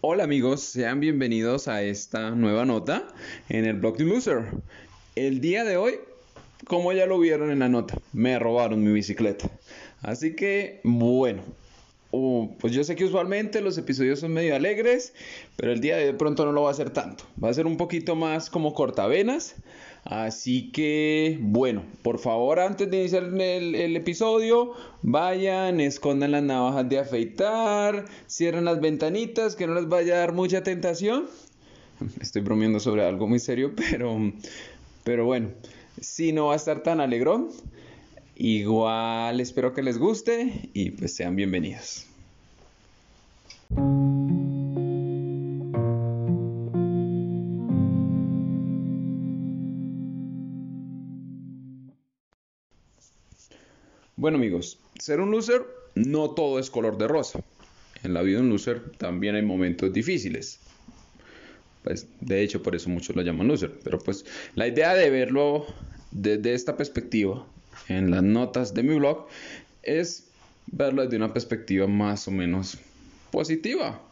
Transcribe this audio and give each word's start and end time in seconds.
Hola 0.00 0.22
amigos, 0.22 0.60
sean 0.60 1.00
bienvenidos 1.00 1.66
a 1.66 1.82
esta 1.82 2.30
nueva 2.30 2.64
nota 2.64 3.08
en 3.48 3.64
el 3.64 3.80
blog 3.80 3.96
de 3.96 4.04
Loser. 4.04 4.44
El 5.16 5.40
día 5.40 5.64
de 5.64 5.76
hoy, 5.76 5.94
como 6.68 6.92
ya 6.92 7.04
lo 7.06 7.18
vieron 7.18 7.50
en 7.50 7.58
la 7.58 7.68
nota, 7.68 7.98
me 8.12 8.38
robaron 8.38 8.84
mi 8.84 8.92
bicicleta. 8.92 9.50
Así 10.00 10.36
que, 10.36 10.80
bueno, 10.84 11.42
uh, 12.12 12.48
pues 12.60 12.72
yo 12.72 12.84
sé 12.84 12.94
que 12.94 13.06
usualmente 13.06 13.60
los 13.60 13.76
episodios 13.76 14.20
son 14.20 14.34
medio 14.34 14.54
alegres, 14.54 15.14
pero 15.56 15.72
el 15.72 15.80
día 15.80 15.96
de 15.96 16.14
pronto 16.14 16.44
no 16.44 16.52
lo 16.52 16.62
va 16.62 16.70
a 16.70 16.74
ser 16.74 16.90
tanto. 16.90 17.24
Va 17.42 17.48
a 17.48 17.54
ser 17.54 17.66
un 17.66 17.76
poquito 17.76 18.14
más 18.14 18.50
como 18.50 18.74
cortavenas. 18.74 19.56
Así 20.04 20.70
que, 20.70 21.38
bueno, 21.40 21.82
por 22.02 22.18
favor, 22.18 22.60
antes 22.60 22.90
de 22.90 23.00
iniciar 23.00 23.24
el, 23.24 23.96
episodio, 23.96 24.72
vayan, 25.02 25.80
escondan 25.80 26.32
las 26.32 26.42
navajas 26.42 26.88
de 26.88 26.98
afeitar, 26.98 28.06
cierren 28.26 28.64
las 28.64 28.80
ventanitas, 28.80 29.54
que 29.54 29.66
no 29.66 29.74
les 29.74 29.88
vaya 29.88 30.14
a 30.14 30.18
dar 30.18 30.32
mucha 30.32 30.62
tentación. 30.62 31.26
Estoy 32.20 32.42
bromeando 32.42 32.80
sobre 32.80 33.04
algo 33.04 33.26
muy 33.26 33.38
serio, 33.38 33.72
pero, 33.90 34.32
pero 35.04 35.24
bueno, 35.26 35.50
si 36.00 36.32
no 36.32 36.46
va 36.46 36.54
a 36.54 36.56
estar 36.56 36.82
tan 36.82 37.00
alegrón, 37.00 37.48
igual 38.36 39.40
espero 39.40 39.74
que 39.74 39.82
les 39.82 39.98
guste 39.98 40.70
y 40.72 40.90
pues 40.92 41.14
sean 41.14 41.36
bienvenidos. 41.36 42.06
Bueno 54.18 54.36
amigos, 54.36 54.80
ser 54.98 55.20
un 55.20 55.30
loser 55.30 55.64
no 55.94 56.30
todo 56.30 56.58
es 56.58 56.70
color 56.70 56.98
de 56.98 57.06
rosa. 57.06 57.38
En 58.02 58.14
la 58.14 58.22
vida 58.22 58.38
de 58.38 58.42
un 58.42 58.50
loser 58.50 58.90
también 58.98 59.36
hay 59.36 59.42
momentos 59.42 59.92
difíciles. 59.92 60.58
Pues 61.84 62.08
de 62.20 62.42
hecho 62.42 62.60
por 62.60 62.74
eso 62.74 62.90
muchos 62.90 63.14
lo 63.14 63.22
llaman 63.22 63.46
loser. 63.46 63.78
Pero 63.84 64.00
pues 64.00 64.24
la 64.56 64.66
idea 64.66 64.94
de 64.94 65.08
verlo 65.10 65.66
desde 66.10 66.52
esta 66.52 66.76
perspectiva 66.76 67.46
en 67.86 68.10
las 68.10 68.24
notas 68.24 68.74
de 68.74 68.82
mi 68.82 68.96
blog 68.96 69.28
es 69.84 70.26
verlo 70.66 71.04
desde 71.04 71.16
una 71.16 71.32
perspectiva 71.32 71.86
más 71.86 72.26
o 72.26 72.32
menos 72.32 72.76
positiva. 73.30 74.02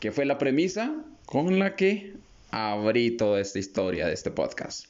Que 0.00 0.12
fue 0.12 0.26
la 0.26 0.36
premisa 0.36 0.94
con 1.24 1.58
la 1.58 1.76
que 1.76 2.12
abrí 2.50 3.12
toda 3.12 3.40
esta 3.40 3.58
historia 3.58 4.06
de 4.06 4.12
este 4.12 4.30
podcast. 4.30 4.84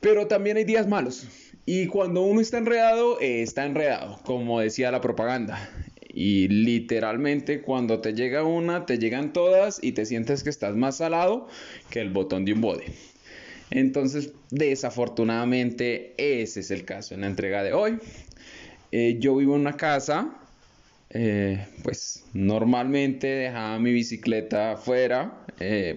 Pero 0.00 0.26
también 0.26 0.56
hay 0.56 0.64
días 0.64 0.88
malos. 0.88 1.28
Y 1.68 1.88
cuando 1.88 2.22
uno 2.22 2.40
está 2.40 2.58
enredado, 2.58 3.20
eh, 3.20 3.42
está 3.42 3.66
enredado, 3.66 4.20
como 4.22 4.60
decía 4.60 4.92
la 4.92 5.00
propaganda. 5.00 5.68
Y 6.08 6.46
literalmente 6.46 7.60
cuando 7.60 8.00
te 8.00 8.14
llega 8.14 8.44
una, 8.44 8.86
te 8.86 8.98
llegan 8.98 9.32
todas 9.32 9.82
y 9.82 9.90
te 9.90 10.06
sientes 10.06 10.44
que 10.44 10.50
estás 10.50 10.76
más 10.76 10.98
salado 10.98 11.48
que 11.90 12.00
el 12.00 12.10
botón 12.10 12.44
de 12.44 12.52
un 12.52 12.60
bode. 12.60 12.84
Entonces, 13.70 14.30
desafortunadamente, 14.50 16.14
ese 16.18 16.60
es 16.60 16.70
el 16.70 16.84
caso 16.84 17.14
en 17.14 17.22
la 17.22 17.26
entrega 17.26 17.64
de 17.64 17.72
hoy. 17.72 17.98
Eh, 18.92 19.16
yo 19.18 19.34
vivo 19.34 19.56
en 19.56 19.62
una 19.62 19.76
casa, 19.76 20.36
eh, 21.10 21.66
pues 21.82 22.26
normalmente 22.32 23.26
dejaba 23.26 23.80
mi 23.80 23.92
bicicleta 23.92 24.72
afuera, 24.74 25.44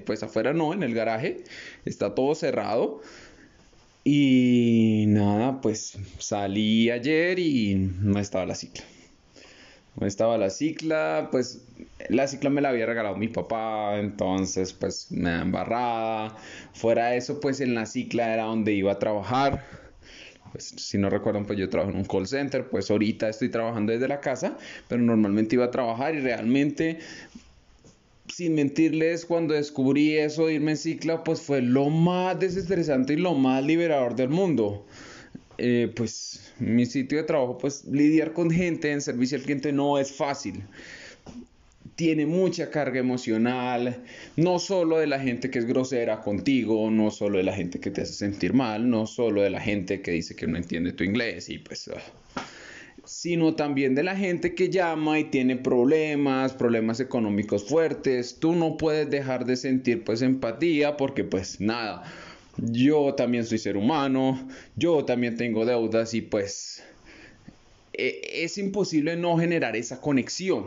pues 0.06 0.24
afuera 0.24 0.52
no, 0.52 0.74
en 0.74 0.82
el 0.82 0.96
garaje, 0.96 1.44
está 1.86 2.16
todo 2.16 2.34
cerrado. 2.34 3.02
Y 4.04 5.06
nada, 5.08 5.62
pues 5.62 5.98
salí 6.18 6.90
ayer 6.90 7.40
y 7.40 7.76
no 7.76 8.20
estaba 8.20 8.46
la 8.46 8.56
cicla. 8.56 8.84
No 10.00 10.08
estaba 10.08 10.38
la 10.38 10.50
cicla, 10.50 11.28
pues 11.32 11.66
la 12.10 12.28
cicla 12.28 12.50
me 12.50 12.62
la 12.62 12.70
había 12.70 12.86
regalado 12.86 13.18
mi 13.18 13.28
papá, 13.28 14.00
entonces 14.00 14.72
pues 14.74 15.12
me 15.12 15.30
da 15.30 15.42
embarrada. 15.42 16.38
Fuera 16.74 17.10
de 17.10 17.18
eso, 17.18 17.40
pues 17.40 17.60
en 17.60 17.76
la 17.76 17.86
cicla 17.86 18.34
era 18.34 18.44
donde 18.44 18.74
iba 18.74 18.94
a 18.94 19.00
trabajar. 19.00 19.66
Pues, 20.52 20.74
si 20.78 20.98
no 20.98 21.10
recuerdan, 21.10 21.46
pues 21.46 21.60
yo 21.60 21.70
trabajo 21.70 21.92
en 21.92 21.98
un 21.98 22.06
call 22.06 22.28
center, 22.28 22.68
pues 22.70 22.90
ahorita 22.90 23.30
estoy 23.30 23.50
trabajando 23.50 23.92
desde 23.92 24.08
la 24.08 24.20
casa, 24.20 24.58
pero 24.88 25.02
normalmente 25.02 25.56
iba 25.56 25.66
a 25.66 25.72
trabajar 25.72 26.16
y 26.16 26.22
realmente 26.22 27.00
sin 28.32 28.56
mentirles, 28.56 29.26
cuando 29.26 29.54
descubrí 29.54 30.18
eso 30.18 30.50
irme 30.50 30.72
en 30.72 30.78
cicla, 30.78 31.24
pues 31.24 31.42
fue 31.42 31.62
lo 31.62 31.90
más 31.90 32.40
desestresante 32.40 33.14
y 33.14 33.18
lo 33.18 33.34
más 33.34 33.64
liberador 33.64 34.16
del 34.16 34.30
mundo. 34.30 34.86
Eh, 35.58 35.92
pues 35.96 36.54
mi 36.60 36.86
sitio 36.86 37.18
de 37.18 37.24
trabajo, 37.26 37.58
pues 37.58 37.86
lidiar 37.86 38.34
con 38.34 38.50
gente 38.50 38.92
en 38.92 39.02
servicio 39.02 39.38
al 39.38 39.44
cliente 39.44 39.74
no 39.74 39.98
es 39.98 40.12
fácil. 40.12 40.64
Tiene 41.96 42.26
mucha 42.26 42.70
carga 42.70 43.00
emocional, 43.00 44.04
no 44.38 44.58
solo 44.60 45.00
de 45.00 45.08
la 45.08 45.20
gente 45.20 45.50
que 45.50 45.60
es 45.60 45.66
grosera 45.66 46.22
contigo, 46.22 46.90
no 46.90 47.12
solo 47.12 47.40
de 47.40 47.44
la 47.44 47.54
gente 47.54 47.80
que 47.80 47.92
te 47.92 48.02
hace 48.02 48.14
sentir 48.14 48.54
mal, 48.54 48.90
no 48.90 49.06
solo 49.06 49.42
de 49.42 49.50
la 49.50 49.60
gente 49.60 50.02
que 50.02 50.12
dice 50.12 50.36
que 50.36 50.48
no 50.48 50.58
entiende 50.58 50.94
tu 50.94 51.04
inglés 51.04 51.50
y 51.50 51.58
pues... 51.58 51.90
Ah, 51.90 52.46
sino 53.10 53.56
también 53.56 53.96
de 53.96 54.04
la 54.04 54.16
gente 54.16 54.54
que 54.54 54.70
llama 54.70 55.18
y 55.18 55.24
tiene 55.24 55.56
problemas, 55.56 56.54
problemas 56.54 57.00
económicos 57.00 57.66
fuertes. 57.66 58.38
Tú 58.40 58.54
no 58.54 58.78
puedes 58.78 59.10
dejar 59.10 59.46
de 59.46 59.56
sentir 59.56 60.04
pues 60.04 60.22
empatía 60.22 60.96
porque 60.96 61.24
pues 61.24 61.60
nada, 61.60 62.04
yo 62.58 63.16
también 63.16 63.46
soy 63.46 63.58
ser 63.58 63.78
humano, 63.78 64.48
yo 64.76 65.06
también 65.06 65.38
tengo 65.38 65.66
deudas 65.66 66.14
y 66.14 66.22
pues 66.22 66.84
e, 67.94 68.22
es 68.44 68.60
imposible 68.60 69.16
no 69.16 69.40
generar 69.40 69.76
esa 69.76 70.00
conexión 70.00 70.66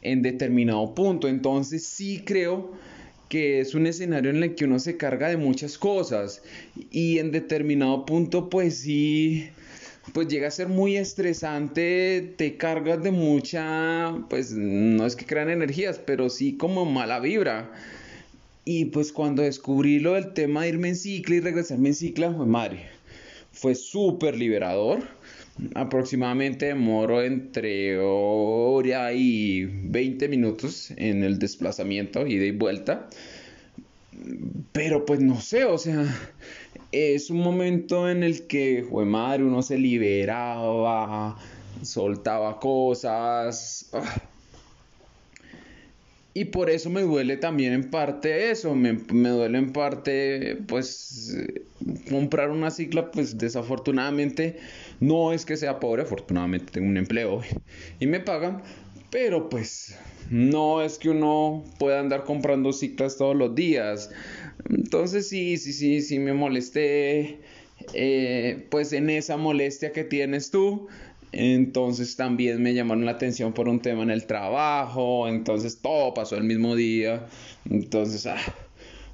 en 0.00 0.22
determinado 0.22 0.94
punto. 0.94 1.28
Entonces 1.28 1.84
sí 1.84 2.22
creo 2.24 2.72
que 3.28 3.60
es 3.60 3.74
un 3.74 3.86
escenario 3.86 4.30
en 4.30 4.42
el 4.42 4.54
que 4.54 4.64
uno 4.64 4.78
se 4.78 4.96
carga 4.96 5.28
de 5.28 5.36
muchas 5.36 5.76
cosas 5.76 6.42
y 6.90 7.18
en 7.18 7.30
determinado 7.30 8.06
punto 8.06 8.48
pues 8.48 8.78
sí 8.78 9.50
pues 10.12 10.28
llega 10.28 10.48
a 10.48 10.50
ser 10.50 10.68
muy 10.68 10.96
estresante, 10.96 12.34
te 12.36 12.56
cargas 12.56 13.02
de 13.02 13.12
mucha, 13.12 14.14
pues 14.28 14.52
no 14.52 15.06
es 15.06 15.14
que 15.14 15.26
crean 15.26 15.48
energías, 15.48 15.98
pero 15.98 16.28
sí 16.28 16.56
como 16.56 16.84
mala 16.84 17.20
vibra. 17.20 17.70
Y 18.64 18.86
pues 18.86 19.12
cuando 19.12 19.42
descubrí 19.42 19.98
lo 20.00 20.14
del 20.14 20.34
tema 20.34 20.62
de 20.62 20.70
irme 20.70 20.88
en 20.88 20.96
cicla 20.96 21.36
y 21.36 21.40
regresarme 21.40 21.90
en 21.90 21.94
cicla, 21.94 22.32
fue 22.32 22.46
madre, 22.46 22.86
fue 23.52 23.74
súper 23.74 24.36
liberador. 24.36 25.02
Aproximadamente 25.74 26.66
demoro 26.66 27.22
entre 27.22 27.98
hora 27.98 29.12
y 29.12 29.64
20 29.66 30.28
minutos 30.28 30.92
en 30.96 31.22
el 31.22 31.38
desplazamiento, 31.38 32.26
ida 32.26 32.44
y 32.44 32.52
vuelta. 32.52 33.08
Pero 34.72 35.04
pues 35.04 35.20
no 35.20 35.40
sé, 35.40 35.64
o 35.64 35.78
sea, 35.78 36.04
es 36.92 37.30
un 37.30 37.38
momento 37.38 38.08
en 38.08 38.22
el 38.22 38.46
que, 38.46 38.84
fue 38.88 39.04
madre, 39.04 39.44
uno 39.44 39.62
se 39.62 39.78
liberaba, 39.78 41.36
soltaba 41.82 42.60
cosas. 42.60 43.88
Ah. 43.92 44.22
Y 46.34 46.46
por 46.46 46.70
eso 46.70 46.88
me 46.88 47.02
duele 47.02 47.36
también 47.36 47.74
en 47.74 47.90
parte 47.90 48.50
eso, 48.50 48.74
me, 48.74 48.94
duele 48.94 49.58
en 49.58 49.72
parte 49.72 50.56
pues 50.66 51.36
comprar 52.08 52.50
una 52.50 52.70
cicla, 52.70 53.10
pues 53.10 53.36
desafortunadamente 53.36 54.56
no 54.98 55.34
es 55.34 55.44
que 55.44 55.58
sea 55.58 55.78
pobre, 55.78 56.02
afortunadamente 56.02 56.72
tengo 56.72 56.88
un 56.88 56.96
empleo 56.96 57.42
y 58.00 58.06
me 58.06 58.18
pagan, 58.18 58.62
pero 59.10 59.50
pues 59.50 59.94
no 60.30 60.80
es 60.80 60.96
que 60.96 61.10
uno 61.10 61.64
pueda 61.78 62.00
andar 62.00 62.24
comprando 62.24 62.72
ciclas 62.72 63.18
todos 63.18 63.36
los 63.36 63.54
días. 63.54 64.10
Entonces 64.68 65.28
sí, 65.28 65.56
sí, 65.56 65.72
sí, 65.72 66.02
sí 66.02 66.18
me 66.18 66.32
molesté. 66.32 67.38
Eh, 67.94 68.66
pues 68.70 68.92
en 68.92 69.10
esa 69.10 69.36
molestia 69.36 69.92
que 69.92 70.04
tienes 70.04 70.50
tú, 70.50 70.88
entonces 71.32 72.16
también 72.16 72.62
me 72.62 72.74
llamaron 72.74 73.04
la 73.04 73.12
atención 73.12 73.52
por 73.52 73.68
un 73.68 73.80
tema 73.80 74.02
en 74.02 74.10
el 74.10 74.26
trabajo, 74.26 75.28
entonces 75.28 75.78
todo 75.80 76.14
pasó 76.14 76.36
el 76.36 76.44
mismo 76.44 76.76
día, 76.76 77.26
entonces 77.68 78.26
ah, 78.26 78.36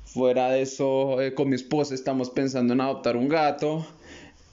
fuera 0.04 0.50
de 0.50 0.62
eso 0.62 1.22
eh, 1.22 1.34
con 1.34 1.48
mi 1.48 1.54
esposa 1.54 1.94
estamos 1.94 2.30
pensando 2.30 2.74
en 2.74 2.80
adoptar 2.80 3.16
un 3.16 3.28
gato. 3.28 3.86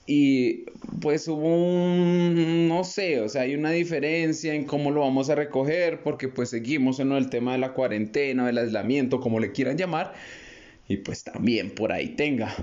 Y 0.08 0.66
pues 1.02 1.28
hubo 1.28 1.48
un, 1.48 2.68
no 2.68 2.84
sé, 2.84 3.22
o 3.22 3.30
sea, 3.30 3.42
hay 3.42 3.56
una 3.56 3.72
diferencia 3.72 4.54
en 4.54 4.66
cómo 4.66 4.92
lo 4.92 5.02
vamos 5.02 5.32
a 5.32 5.36
recoger 5.36 6.04
porque 6.04 6.28
pues 6.28 6.50
seguimos 6.50 7.00
en 7.00 7.12
el 7.12 7.30
tema 7.32 7.54
de 7.54 7.58
la 7.58 7.74
cuarentena, 7.74 8.46
del 8.46 8.60
aislamiento, 8.60 9.20
como 9.20 9.40
le 9.40 9.52
quieran 9.52 9.78
llamar, 9.78 10.14
y 10.88 10.98
pues 10.98 11.24
también 11.24 11.72
por 11.72 11.92
ahí 11.92 12.10
tenga. 12.10 12.56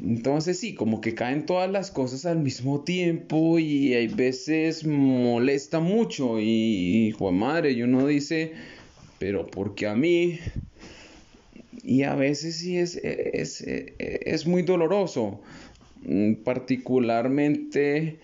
Entonces 0.00 0.58
sí, 0.58 0.74
como 0.74 1.00
que 1.00 1.14
caen 1.14 1.46
todas 1.46 1.70
las 1.70 1.90
cosas 1.90 2.26
al 2.26 2.40
mismo 2.40 2.82
tiempo 2.82 3.58
y 3.58 3.94
hay 3.94 4.08
veces 4.08 4.84
molesta 4.84 5.80
mucho 5.80 6.40
y, 6.40 7.08
hijo 7.08 7.30
madre, 7.32 7.72
y 7.72 7.82
uno 7.82 8.06
dice, 8.06 8.52
pero 9.18 9.46
porque 9.46 9.86
a 9.86 9.94
mí? 9.94 10.38
Y 11.82 12.02
a 12.02 12.14
veces 12.14 12.56
sí 12.56 12.76
es, 12.78 12.96
es, 12.96 13.62
es 13.62 14.46
muy 14.46 14.62
doloroso, 14.62 15.40
particularmente 16.44 18.18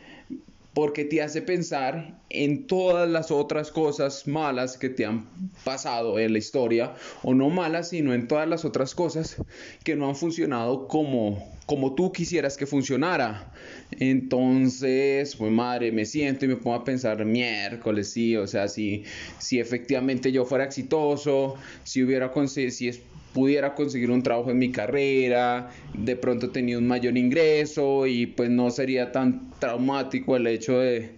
porque 0.81 1.05
te 1.05 1.21
hace 1.21 1.43
pensar 1.43 2.23
en 2.31 2.67
todas 2.67 3.07
las 3.07 3.31
otras 3.31 3.71
cosas 3.71 4.27
malas 4.27 4.79
que 4.79 4.89
te 4.89 5.05
han 5.05 5.29
pasado 5.63 6.19
en 6.19 6.33
la 6.33 6.39
historia, 6.39 6.95
o 7.23 7.35
no 7.35 7.51
malas, 7.51 7.91
sino 7.91 8.15
en 8.15 8.27
todas 8.27 8.49
las 8.49 8.65
otras 8.65 8.95
cosas 8.95 9.37
que 9.85 9.95
no 9.95 10.09
han 10.09 10.17
funcionado 10.17 10.89
como, 10.89 11.53
como 11.67 11.95
tú 11.95 12.13
quisieras 12.13 12.57
que 12.57 12.65
funcionara. 12.65 13.53
Entonces, 13.91 15.37
pues 15.37 15.53
madre, 15.53 15.93
me 15.93 16.07
siento 16.07 16.47
y 16.47 16.49
me 16.49 16.57
pongo 16.57 16.77
a 16.77 16.85
pensar, 16.85 17.27
miércoles, 17.27 18.11
sí, 18.11 18.35
o 18.39 18.47
sea, 18.47 18.67
si, 18.67 19.05
si 19.39 19.61
efectivamente 19.61 20.33
yo 20.33 20.47
fuera 20.47 20.65
exitoso, 20.65 21.57
si 21.85 22.03
hubiera 22.03 22.33
conseguido, 22.33 22.97
pudiera 23.33 23.75
conseguir 23.75 24.11
un 24.11 24.23
trabajo 24.23 24.51
en 24.51 24.59
mi 24.59 24.73
carrera, 24.73 25.71
de 25.95 26.17
pronto 26.17 26.51
tenía 26.51 26.79
un 26.79 26.87
mayor 26.87 27.17
ingreso 27.17 28.07
y 28.07 28.27
pues 28.27 28.51
no 28.51 28.71
sería 28.71 29.13
tan 29.13 29.51
traumático 29.59 30.37
el 30.37 30.47
hecho 30.47 30.79
de, 30.79 31.13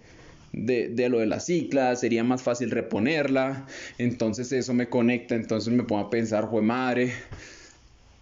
de, 0.53 1.09
lo 1.09 1.19
de 1.19 1.25
la 1.25 1.39
cicla, 1.39 1.95
sería 1.95 2.23
más 2.23 2.43
fácil 2.43 2.71
reponerla, 2.71 3.65
entonces 3.97 4.51
eso 4.51 4.73
me 4.73 4.87
conecta, 4.87 5.35
entonces 5.35 5.73
me 5.73 5.83
pongo 5.83 6.03
a 6.03 6.09
pensar, 6.09 6.49
fue 6.49 6.61
madre, 6.61 7.11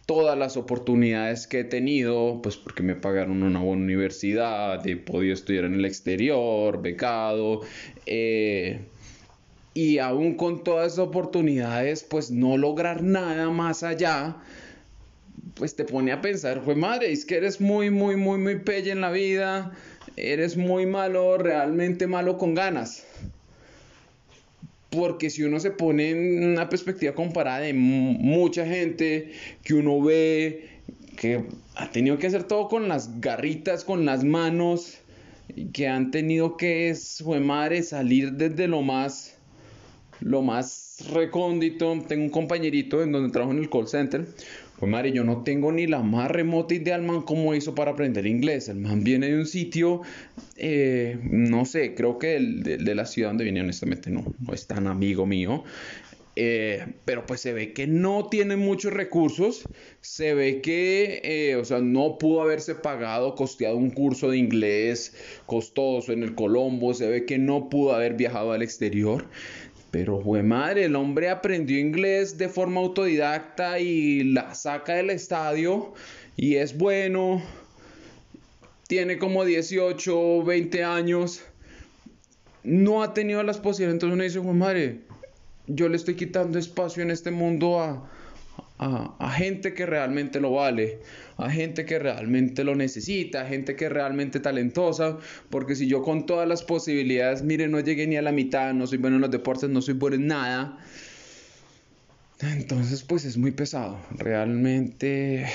todas 0.05 0.37
las 0.37 0.57
oportunidades 0.57 1.47
que 1.47 1.59
he 1.59 1.63
tenido, 1.63 2.39
pues 2.41 2.57
porque 2.57 2.83
me 2.83 2.95
pagaron 2.95 3.43
una 3.43 3.59
buena 3.59 3.83
universidad, 3.83 4.85
he 4.87 4.95
podido 4.95 5.33
estudiar 5.33 5.65
en 5.65 5.75
el 5.75 5.85
exterior, 5.85 6.81
becado, 6.81 7.61
eh, 8.05 8.79
y 9.73 9.99
aún 9.99 10.35
con 10.35 10.63
todas 10.63 10.93
esas 10.93 11.07
oportunidades, 11.07 12.03
pues 12.03 12.31
no 12.31 12.57
lograr 12.57 13.03
nada 13.03 13.49
más 13.49 13.83
allá, 13.83 14.37
pues 15.55 15.75
te 15.75 15.85
pone 15.85 16.11
a 16.11 16.21
pensar, 16.21 16.61
fue 16.63 16.75
madre, 16.75 17.11
es 17.11 17.25
que 17.25 17.37
eres 17.37 17.61
muy, 17.61 17.89
muy, 17.89 18.15
muy, 18.15 18.37
muy 18.37 18.59
pelle 18.59 18.91
en 18.91 19.01
la 19.01 19.11
vida, 19.11 19.71
eres 20.17 20.57
muy 20.57 20.85
malo, 20.85 21.37
realmente 21.37 22.07
malo 22.07 22.37
con 22.37 22.53
ganas. 22.53 23.05
Porque 24.89 25.29
si 25.29 25.43
uno 25.43 25.59
se 25.61 25.71
pone 25.71 26.09
en 26.09 26.43
una 26.43 26.67
perspectiva 26.67 27.13
comparada 27.13 27.59
de 27.59 27.73
mucha 27.73 28.65
gente 28.65 29.31
que 29.63 29.73
uno 29.73 30.01
ve 30.01 30.69
que 31.15 31.45
ha 31.75 31.89
tenido 31.91 32.17
que 32.17 32.27
hacer 32.27 32.43
todo 32.43 32.67
con 32.67 32.87
las 32.89 33.21
garritas, 33.21 33.85
con 33.85 34.05
las 34.05 34.23
manos, 34.23 34.97
que 35.73 35.87
han 35.87 36.11
tenido 36.11 36.57
que, 36.57 36.95
madre, 37.41 37.83
salir 37.83 38.33
desde 38.33 38.67
lo 38.67 38.81
más, 38.81 39.37
lo 40.21 40.41
más 40.41 41.05
recóndito. 41.13 41.97
Tengo 42.07 42.23
un 42.23 42.29
compañerito 42.29 43.03
en 43.03 43.11
donde 43.11 43.31
trabajo 43.31 43.51
en 43.53 43.59
el 43.59 43.69
call 43.69 43.87
center 43.87 44.25
pues 44.81 44.89
madre, 44.89 45.11
yo 45.11 45.23
no 45.23 45.43
tengo 45.43 45.71
ni 45.71 45.85
la 45.85 46.01
más 46.01 46.31
remota 46.31 46.73
idea 46.73 46.97
del 46.97 47.05
man 47.05 47.21
cómo 47.21 47.53
hizo 47.53 47.75
para 47.75 47.91
aprender 47.91 48.25
inglés. 48.25 48.67
El 48.67 48.77
man 48.77 49.03
viene 49.03 49.27
de 49.27 49.37
un 49.37 49.45
sitio, 49.45 50.01
eh, 50.57 51.19
no 51.21 51.65
sé, 51.65 51.93
creo 51.93 52.17
que 52.17 52.39
de, 52.39 52.95
la 52.95 53.05
ciudad 53.05 53.29
donde 53.29 53.43
viene, 53.43 53.61
honestamente 53.61 54.09
no, 54.09 54.25
no 54.39 54.53
es 54.55 54.65
tan 54.65 54.87
amigo 54.87 55.27
mío. 55.27 55.63
Eh, 56.35 56.83
pero 57.05 57.27
pues 57.27 57.41
se 57.41 57.53
ve 57.53 57.73
que 57.73 57.85
no 57.85 58.27
tiene 58.29 58.55
muchos 58.55 58.91
recursos, 58.91 59.69
se 59.99 60.33
ve 60.33 60.61
que, 60.61 61.21
eh, 61.25 61.57
o 61.57 61.65
sea, 61.65 61.77
no 61.79 62.17
pudo 62.17 62.41
haberse 62.41 62.73
pagado, 62.73 63.35
costeado 63.35 63.77
un 63.77 63.91
curso 63.91 64.31
de 64.31 64.37
inglés 64.39 65.13
costoso 65.45 66.11
en 66.11 66.23
el 66.23 66.33
Colombo, 66.33 66.95
se 66.95 67.07
ve 67.07 67.25
que 67.27 67.37
no 67.37 67.69
pudo 67.69 67.93
haber 67.93 68.15
viajado 68.15 68.51
al 68.51 68.63
exterior. 68.63 69.25
Pero, 69.91 70.21
fue 70.21 70.41
madre, 70.41 70.85
el 70.85 70.95
hombre 70.95 71.29
aprendió 71.29 71.77
inglés 71.77 72.37
de 72.37 72.47
forma 72.47 72.79
autodidacta 72.79 73.79
y 73.79 74.23
la 74.23 74.55
saca 74.55 74.93
del 74.93 75.09
estadio 75.09 75.93
y 76.37 76.55
es 76.55 76.77
bueno. 76.77 77.43
Tiene 78.87 79.17
como 79.17 79.43
18 79.43 80.43
20 80.43 80.83
años. 80.83 81.43
No 82.63 83.03
ha 83.03 83.13
tenido 83.13 83.43
las 83.43 83.57
posibilidades. 83.57 83.95
Entonces 83.95 84.13
uno 84.13 84.23
dice, 84.23 84.41
fue 84.41 84.53
madre, 84.53 84.99
yo 85.67 85.89
le 85.89 85.97
estoy 85.97 86.15
quitando 86.15 86.57
espacio 86.57 87.03
en 87.03 87.11
este 87.11 87.31
mundo 87.31 87.79
a, 87.79 88.09
a, 88.81 89.31
gente 89.31 89.73
que 89.73 89.85
realmente 89.85 90.39
lo 90.39 90.51
vale, 90.51 90.99
a 91.43 91.49
gente 91.49 91.85
que 91.85 91.99
realmente 91.99 92.63
lo 92.63 92.75
necesita, 92.75 93.41
a 93.41 93.45
gente 93.45 93.75
que 93.75 93.85
es 93.85 93.91
realmente 93.91 94.39
talentosa, 94.39 95.17
porque 95.49 95.75
si 95.75 95.87
yo 95.87 96.01
con 96.01 96.25
todas 96.25 96.47
las 96.47 96.63
posibilidades, 96.63 97.43
mire, 97.43 97.67
no 97.67 97.79
llegué 97.79 98.07
ni 98.07 98.17
a 98.17 98.21
la 98.21 98.31
mitad, 98.31 98.73
no 98.73 98.87
soy 98.87 98.97
bueno 98.97 99.17
en 99.17 99.21
los 99.21 99.31
deportes, 99.31 99.69
no 99.69 99.81
soy 99.81 99.95
bueno 99.95 100.15
en 100.15 100.27
nada, 100.27 100.77
entonces 102.41 103.03
pues 103.03 103.25
es 103.25 103.37
muy 103.37 103.51
pesado, 103.51 103.99
realmente, 104.17 105.47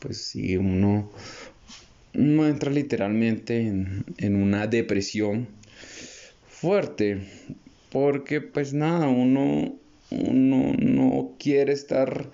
pues 0.00 0.22
si 0.22 0.56
uno, 0.56 1.10
no 2.12 2.46
entra 2.46 2.70
literalmente 2.70 3.60
en, 3.60 4.04
en 4.18 4.36
una 4.36 4.66
depresión 4.66 5.48
fuerte, 6.48 7.22
porque 7.90 8.40
pues 8.40 8.72
nada, 8.74 9.08
uno 9.08 9.78
uno 10.10 10.72
no 10.78 11.34
quiere 11.38 11.72
estar 11.72 12.30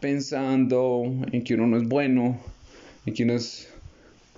pensando 0.00 1.02
en 1.32 1.44
que 1.44 1.54
uno 1.54 1.66
no 1.66 1.76
es 1.76 1.86
bueno, 1.86 2.40
en 3.06 3.14
que 3.14 3.24
uno 3.24 3.34
es 3.34 3.68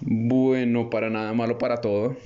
bueno 0.00 0.90
para 0.90 1.10
nada, 1.10 1.32
malo 1.32 1.58
para 1.58 1.80
todo. 1.80 2.16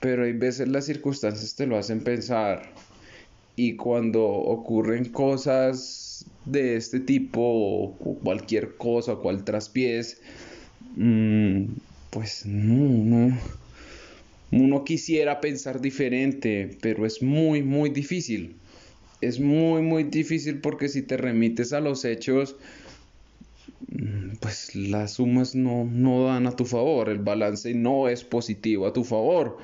Pero 0.00 0.24
hay 0.24 0.32
veces 0.32 0.68
las 0.68 0.86
circunstancias 0.86 1.54
te 1.54 1.66
lo 1.66 1.76
hacen 1.76 2.02
pensar. 2.02 2.72
Y 3.56 3.76
cuando 3.76 4.24
ocurren 4.24 5.06
cosas 5.06 6.24
de 6.44 6.76
este 6.76 7.00
tipo 7.00 7.40
o 7.40 8.18
cualquier 8.22 8.76
cosa, 8.76 9.16
cual 9.16 9.44
traspiés, 9.44 10.20
mm, 10.96 11.64
pues 12.10 12.46
no, 12.46 13.38
uno 14.50 14.84
quisiera 14.84 15.40
pensar 15.40 15.80
diferente, 15.80 16.76
pero 16.80 17.06
es 17.06 17.22
muy, 17.22 17.62
muy 17.62 17.90
difícil 17.90 18.56
es 19.22 19.40
muy, 19.40 19.82
muy 19.82 20.04
difícil 20.04 20.60
porque 20.60 20.88
si 20.88 21.02
te 21.02 21.16
remites 21.16 21.72
a 21.72 21.80
los 21.80 22.04
hechos, 22.04 22.56
mm, 23.88 24.36
pues 24.40 24.74
las 24.74 25.14
sumas 25.14 25.54
no, 25.54 25.84
no 25.84 26.26
dan 26.26 26.46
a 26.46 26.56
tu 26.56 26.64
favor, 26.64 27.08
el 27.08 27.18
balance 27.18 27.72
no 27.74 28.08
es 28.08 28.24
positivo 28.24 28.86
a 28.86 28.92
tu 28.92 29.04
favor. 29.04 29.58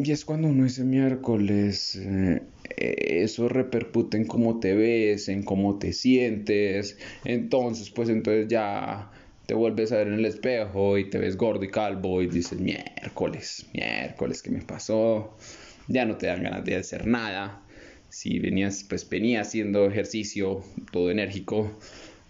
Y 0.00 0.12
es 0.12 0.24
cuando 0.24 0.46
uno 0.48 0.62
dice 0.62 0.84
miércoles, 0.84 1.96
eh, 1.96 2.40
eso 2.76 3.48
repercute 3.48 4.16
en 4.16 4.26
cómo 4.26 4.60
te 4.60 4.74
ves, 4.74 5.28
en 5.28 5.42
cómo 5.42 5.78
te 5.78 5.92
sientes. 5.92 6.98
Entonces, 7.24 7.90
pues 7.90 8.08
entonces 8.08 8.46
ya 8.48 9.10
te 9.46 9.54
vuelves 9.54 9.90
a 9.90 9.96
ver 9.96 10.08
en 10.08 10.14
el 10.14 10.26
espejo 10.26 10.98
y 10.98 11.10
te 11.10 11.18
ves 11.18 11.36
gordo 11.36 11.64
y 11.64 11.70
calvo 11.70 12.22
y 12.22 12.28
dices 12.28 12.60
miércoles, 12.60 13.66
miércoles, 13.72 14.42
¿qué 14.42 14.50
me 14.50 14.60
pasó? 14.60 15.36
Ya 15.88 16.04
no 16.04 16.16
te 16.16 16.26
dan 16.26 16.42
ganas 16.42 16.64
de 16.64 16.76
hacer 16.76 17.06
nada. 17.06 17.62
Si 18.10 18.38
venías, 18.38 18.84
pues 18.88 19.08
venía 19.08 19.42
haciendo 19.42 19.86
ejercicio 19.86 20.62
todo 20.92 21.10
enérgico 21.10 21.70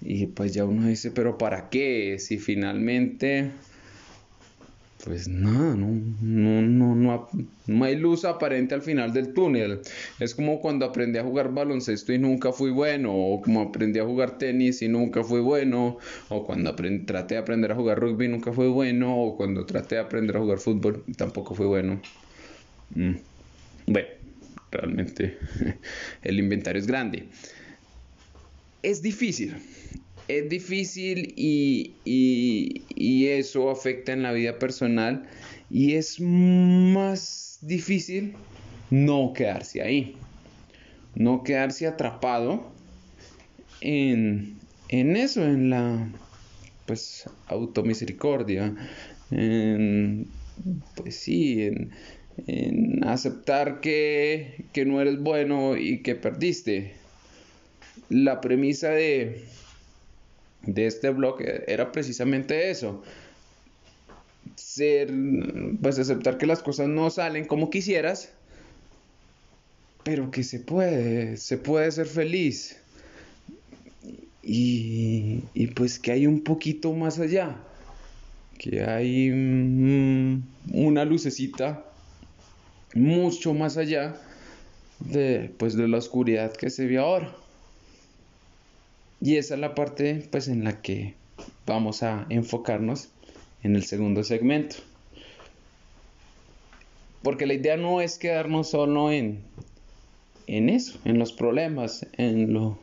y 0.00 0.26
pues 0.26 0.54
ya 0.54 0.64
uno 0.64 0.86
dice, 0.86 1.10
pero 1.10 1.38
¿para 1.38 1.68
qué? 1.70 2.18
Si 2.18 2.38
finalmente, 2.38 3.50
pues 5.04 5.28
nada, 5.28 5.74
no, 5.74 5.88
no, 6.20 6.62
no, 6.62 6.94
no, 6.94 7.28
no 7.66 7.84
hay 7.84 7.96
luz 7.96 8.24
aparente 8.24 8.74
al 8.74 8.82
final 8.82 9.12
del 9.12 9.34
túnel. 9.34 9.80
Es 10.20 10.34
como 10.34 10.60
cuando 10.60 10.86
aprendí 10.86 11.18
a 11.18 11.24
jugar 11.24 11.52
baloncesto 11.52 12.12
y 12.12 12.18
nunca 12.18 12.52
fui 12.52 12.70
bueno, 12.70 13.12
o 13.14 13.40
como 13.40 13.60
aprendí 13.60 13.98
a 13.98 14.04
jugar 14.04 14.38
tenis 14.38 14.82
y 14.82 14.88
nunca 14.88 15.24
fui 15.24 15.40
bueno, 15.40 15.98
o 16.28 16.44
cuando 16.44 16.74
traté 16.74 17.34
de 17.34 17.40
aprender 17.40 17.72
a 17.72 17.74
jugar 17.74 17.98
rugby 17.98 18.26
y 18.26 18.28
nunca 18.28 18.52
fui 18.52 18.68
bueno, 18.68 19.16
o 19.16 19.36
cuando 19.36 19.66
traté 19.66 19.96
de 19.96 20.02
aprender 20.02 20.36
a 20.36 20.40
jugar 20.40 20.58
fútbol 20.58 21.04
y 21.06 21.14
tampoco 21.14 21.54
fui 21.54 21.66
bueno. 21.66 22.00
Mm. 22.94 23.27
Bueno, 23.88 24.08
realmente 24.70 25.38
el 26.22 26.38
inventario 26.38 26.80
es 26.80 26.86
grande. 26.86 27.28
Es 28.82 29.00
difícil, 29.02 29.56
es 30.28 30.48
difícil 30.48 31.32
y, 31.36 33.26
eso 33.26 33.70
afecta 33.70 34.12
en 34.12 34.22
la 34.22 34.32
vida 34.32 34.58
personal 34.58 35.28
y 35.70 35.94
es 35.94 36.20
más 36.20 37.58
difícil 37.62 38.34
no 38.90 39.32
quedarse 39.34 39.82
ahí, 39.82 40.16
no 41.14 41.42
quedarse 41.42 41.86
atrapado 41.86 42.72
en, 43.80 44.58
en 44.88 45.16
eso, 45.16 45.44
en 45.44 45.70
la 45.70 46.08
pues 46.86 47.28
automisericordia, 47.46 48.74
en, 49.30 50.26
pues 50.94 51.16
sí, 51.16 51.62
en, 51.64 51.90
en 52.46 53.04
aceptar 53.04 53.80
que, 53.80 54.64
no 54.86 55.00
eres 55.00 55.18
bueno 55.18 55.76
y 55.76 56.02
que 56.02 56.14
perdiste. 56.14 56.94
La 58.08 58.40
premisa 58.40 58.90
de, 58.90 59.44
de 60.62 60.86
este 60.86 61.10
blog 61.10 61.40
era 61.66 61.92
precisamente 61.92 62.70
eso. 62.70 63.02
Ser, 64.56 65.12
pues 65.82 65.98
aceptar 65.98 66.38
que 66.38 66.46
las 66.46 66.62
cosas 66.62 66.88
no 66.88 67.10
salen 67.10 67.44
como 67.44 67.70
quisieras, 67.70 68.30
pero 70.04 70.30
que 70.30 70.42
se 70.42 70.60
puede, 70.60 71.36
se 71.36 71.58
puede 71.58 71.90
ser 71.92 72.06
feliz. 72.06 72.78
Y, 74.42 75.42
y 75.52 75.66
pues 75.68 75.98
que 75.98 76.12
hay 76.12 76.26
un 76.26 76.42
poquito 76.42 76.92
más 76.94 77.18
allá 77.18 77.58
que 78.58 78.82
hay 78.82 79.30
mm, 79.30 80.42
una 80.72 81.04
lucecita 81.04 81.87
mucho 82.94 83.54
más 83.54 83.76
allá 83.76 84.20
de, 85.00 85.50
pues, 85.58 85.76
de 85.76 85.88
la 85.88 85.98
oscuridad 85.98 86.52
que 86.52 86.70
se 86.70 86.86
ve 86.86 86.98
ahora. 86.98 87.34
Y 89.20 89.36
esa 89.36 89.54
es 89.54 89.60
la 89.60 89.74
parte 89.74 90.26
pues, 90.30 90.48
en 90.48 90.64
la 90.64 90.80
que 90.80 91.14
vamos 91.66 92.02
a 92.02 92.26
enfocarnos 92.28 93.08
en 93.62 93.76
el 93.76 93.84
segundo 93.84 94.22
segmento. 94.24 94.76
Porque 97.22 97.46
la 97.46 97.54
idea 97.54 97.76
no 97.76 98.00
es 98.00 98.16
quedarnos 98.16 98.70
solo 98.70 99.10
en, 99.10 99.42
en 100.46 100.68
eso, 100.68 100.98
en 101.04 101.18
los 101.18 101.32
problemas, 101.32 102.06
en 102.16 102.52
lo, 102.52 102.78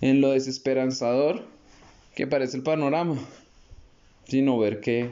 en 0.00 0.20
lo 0.20 0.30
desesperanzador 0.30 1.42
que 2.14 2.26
parece 2.26 2.58
el 2.58 2.62
panorama, 2.62 3.16
sino 4.28 4.58
ver 4.58 4.80
que, 4.80 5.10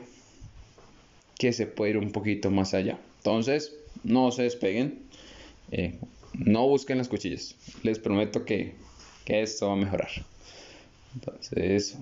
que 1.38 1.54
se 1.54 1.66
puede 1.66 1.92
ir 1.92 1.98
un 1.98 2.12
poquito 2.12 2.50
más 2.50 2.74
allá. 2.74 2.98
Entonces, 3.18 3.74
no 4.04 4.30
se 4.30 4.42
despeguen, 4.42 5.00
eh, 5.70 5.98
no 6.34 6.66
busquen 6.66 6.98
las 6.98 7.08
cuchillas, 7.08 7.54
les 7.82 7.98
prometo 7.98 8.44
que, 8.44 8.74
que 9.24 9.42
esto 9.42 9.68
va 9.68 9.74
a 9.74 9.76
mejorar. 9.76 10.10
Entonces, 11.14 11.96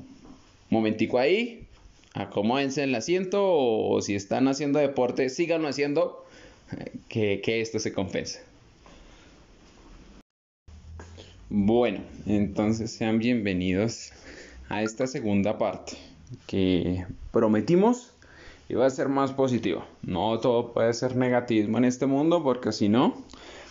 momentico 0.71 1.19
ahí, 1.19 1.67
acomódense 2.15 2.83
en 2.83 2.91
el 2.91 2.95
asiento 2.95 3.41
o, 3.43 4.01
si 4.03 4.15
están 4.15 4.49
haciendo 4.49 4.79
deporte, 4.79 5.29
síganlo 5.29 5.69
haciendo, 5.69 6.25
que, 7.09 7.41
que 7.41 7.61
esto 7.61 7.79
se 7.79 7.93
compense. 7.93 8.41
Bueno, 11.51 12.01
entonces 12.27 12.91
sean 12.91 13.19
bienvenidos 13.19 14.13
a 14.69 14.83
esta 14.83 15.07
segunda 15.07 15.57
parte 15.57 15.95
que 16.47 17.07
prometimos 17.33 18.13
iba 18.69 18.87
a 18.87 18.91
ser 18.91 19.09
más 19.09 19.33
positivo. 19.33 19.85
No 20.03 20.39
todo 20.41 20.73
puede 20.73 20.93
ser 20.93 21.17
negativismo 21.17 21.79
en 21.79 21.85
este 21.85 22.07
mundo 22.07 22.43
porque 22.43 22.73
si 22.73 22.89
no, 22.89 23.15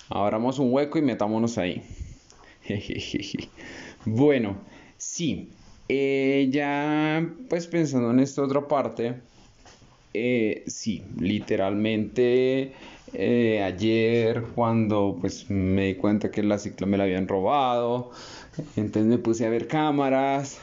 abramos 0.10 0.60
un 0.60 0.74
hueco 0.74 0.98
y 0.98 1.02
metámonos 1.02 1.58
ahí. 1.58 1.84
bueno, 4.06 4.58
sí, 4.98 5.50
eh, 5.90 6.50
ya 6.52 7.28
pues 7.50 7.68
pensando 7.68 8.12
en 8.12 8.20
esta 8.20 8.42
otra 8.42 8.68
parte, 8.68 9.22
eh, 10.14 10.64
sí, 10.68 11.04
literalmente 11.20 12.74
eh, 13.14 13.64
ayer 13.64 14.44
cuando 14.56 15.18
pues 15.22 15.50
me 15.50 15.88
di 15.88 15.96
cuenta 15.96 16.32
que 16.32 16.44
la 16.44 16.58
cicla 16.58 16.88
me 16.88 16.98
la 16.98 17.06
habían 17.06 17.28
robado, 17.28 18.12
entonces 18.76 19.06
me 19.06 19.18
puse 19.18 19.46
a 19.46 19.50
ver 19.50 19.68
cámaras, 19.68 20.60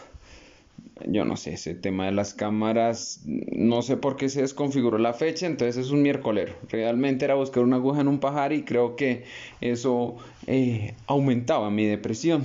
yo 1.07 1.25
no 1.25 1.37
sé, 1.37 1.55
ese 1.55 1.75
tema 1.75 2.07
de 2.07 2.13
las 2.13 2.35
cámaras, 2.35 3.21
no 3.25 3.83
sé 3.83 3.97
por 3.97 4.17
qué 4.17 4.29
se 4.29 4.43
desconfiguró 4.43 4.99
la 4.99 5.13
fecha, 5.13 5.47
entonces 5.47 5.87
es 5.87 5.91
un 5.91 6.03
miércoles. 6.03 6.51
Realmente 6.69 7.25
era 7.25 7.35
buscar 7.35 7.65
una 7.65 7.77
aguja 7.77 8.01
en 8.01 8.09
un 8.09 8.21
pajar 8.21 8.53
y 8.53 8.63
creo 8.63 8.95
que 8.95 9.25
eso 9.61 10.17
eh, 10.47 10.95
aumentaba 11.07 11.71
mi 11.71 11.87
depresión. 11.87 12.45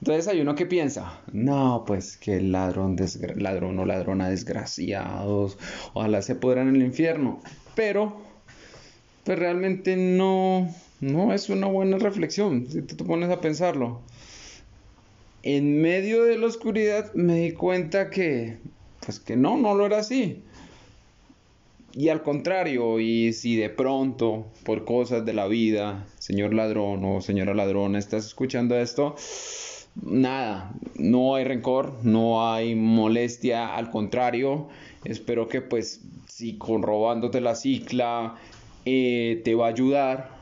Entonces 0.00 0.28
hay 0.28 0.40
uno 0.40 0.54
que 0.54 0.66
piensa, 0.66 1.20
no, 1.32 1.84
pues 1.86 2.16
que 2.16 2.40
ladrón, 2.40 2.96
ladrón 3.36 3.78
o 3.78 3.86
ladrona 3.86 4.28
desgraciados, 4.28 5.58
ojalá 5.94 6.20
se 6.22 6.34
pudieran 6.34 6.68
en 6.68 6.76
el 6.76 6.82
infierno. 6.82 7.40
Pero, 7.74 8.16
pues 9.24 9.38
realmente 9.38 9.96
no, 9.96 10.68
no 11.00 11.32
es 11.32 11.48
una 11.48 11.66
buena 11.68 11.96
reflexión, 11.98 12.66
si 12.68 12.82
tú 12.82 12.96
te 12.96 13.04
pones 13.04 13.30
a 13.30 13.40
pensarlo 13.40 14.02
en 15.44 15.82
medio 15.82 16.24
de 16.24 16.38
la 16.38 16.46
oscuridad 16.46 17.12
me 17.12 17.36
di 17.36 17.52
cuenta 17.52 18.08
que, 18.08 18.56
pues 19.04 19.20
que 19.20 19.36
no, 19.36 19.58
no 19.58 19.74
lo 19.74 19.84
era 19.84 19.98
así. 19.98 20.42
Y 21.92 22.08
al 22.08 22.22
contrario, 22.22 22.98
y 22.98 23.34
si 23.34 23.54
de 23.54 23.68
pronto, 23.68 24.46
por 24.64 24.86
cosas 24.86 25.26
de 25.26 25.34
la 25.34 25.46
vida, 25.46 26.06
señor 26.18 26.54
ladrón 26.54 27.04
o 27.04 27.20
señora 27.20 27.52
ladrona, 27.52 27.98
estás 27.98 28.24
escuchando 28.24 28.74
esto, 28.78 29.16
nada, 30.02 30.72
no 30.96 31.34
hay 31.34 31.44
rencor, 31.44 31.92
no 32.02 32.50
hay 32.50 32.74
molestia, 32.74 33.76
al 33.76 33.90
contrario, 33.90 34.68
espero 35.04 35.46
que 35.46 35.60
pues 35.60 36.00
si 36.26 36.56
con 36.56 36.82
robándote 36.82 37.42
la 37.42 37.54
cicla 37.54 38.36
eh, 38.86 39.42
te 39.44 39.54
va 39.54 39.66
a 39.66 39.68
ayudar 39.68 40.33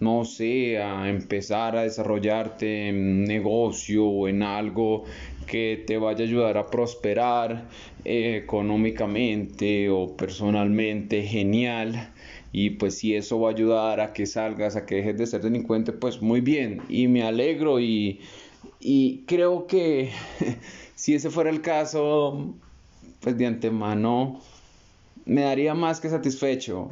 no 0.00 0.24
sé, 0.24 0.78
a 0.78 1.08
empezar 1.08 1.76
a 1.76 1.82
desarrollarte 1.82 2.88
en 2.88 2.96
un 2.96 3.24
negocio 3.24 4.06
o 4.06 4.28
en 4.28 4.42
algo 4.42 5.04
que 5.46 5.82
te 5.86 5.98
vaya 5.98 6.24
a 6.24 6.28
ayudar 6.28 6.58
a 6.58 6.66
prosperar 6.70 7.68
económicamente 8.04 9.90
o 9.90 10.16
personalmente, 10.16 11.22
genial. 11.22 12.12
Y 12.52 12.70
pues 12.70 12.98
si 12.98 13.14
eso 13.14 13.40
va 13.40 13.50
a 13.50 13.52
ayudar 13.52 14.00
a 14.00 14.12
que 14.12 14.26
salgas, 14.26 14.76
a 14.76 14.86
que 14.86 14.96
dejes 14.96 15.18
de 15.18 15.26
ser 15.26 15.42
delincuente, 15.42 15.92
pues 15.92 16.22
muy 16.22 16.40
bien. 16.40 16.82
Y 16.88 17.06
me 17.08 17.22
alegro 17.22 17.78
y, 17.80 18.20
y 18.80 19.24
creo 19.26 19.66
que 19.66 20.10
si 20.94 21.14
ese 21.14 21.30
fuera 21.30 21.50
el 21.50 21.60
caso, 21.60 22.54
pues 23.20 23.36
de 23.36 23.46
antemano 23.46 24.40
me 25.26 25.42
daría 25.42 25.74
más 25.74 26.00
que 26.00 26.08
satisfecho. 26.08 26.90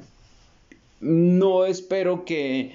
No 1.00 1.64
espero 1.64 2.24
que 2.24 2.72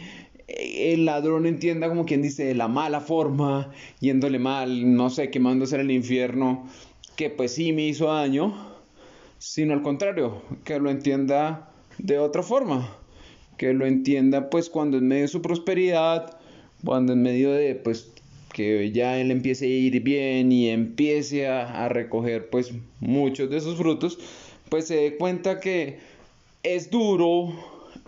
el 0.58 1.06
ladrón 1.06 1.46
entienda 1.46 1.90
como 1.90 2.06
quien 2.06 2.22
dice 2.22 2.54
la 2.54 2.68
mala 2.68 3.02
forma, 3.02 3.72
yéndole 4.00 4.40
mal, 4.40 4.96
no 4.96 5.10
sé, 5.10 5.30
quemándose 5.30 5.76
en 5.76 5.82
el 5.82 5.92
infierno, 5.92 6.68
que 7.16 7.30
pues 7.30 7.54
sí 7.54 7.74
me 7.74 7.88
hizo 7.88 8.08
daño, 8.08 8.54
sino 9.40 9.74
al 9.74 9.82
contrario, 9.82 10.42
que 10.64 10.80
lo 10.80 10.90
entienda 10.90 11.70
de 11.98 12.20
otra 12.20 12.44
forma, 12.44 12.96
que 13.58 13.74
lo 13.74 13.86
entienda 13.86 14.50
pues 14.50 14.70
cuando 14.70 14.98
en 14.98 15.08
medio 15.08 15.24
de 15.24 15.28
su 15.28 15.42
prosperidad, 15.42 16.38
cuando 16.84 17.14
en 17.14 17.22
medio 17.22 17.52
de 17.52 17.76
pues 17.76 18.12
que 18.54 18.92
ya 18.92 19.20
él 19.20 19.32
empiece 19.32 19.66
a 19.66 19.70
ir 19.70 20.02
bien 20.02 20.52
y 20.52 20.70
empiece 20.70 21.48
a, 21.48 21.86
a 21.86 21.90
recoger 21.90 22.50
pues 22.50 22.72
muchos 23.00 23.50
de 23.50 23.58
esos 23.58 23.78
frutos, 23.78 24.20
pues 24.70 24.88
se 24.88 24.96
dé 24.96 25.18
cuenta 25.18 25.60
que 25.60 25.98
es 26.62 26.90
duro, 26.90 27.54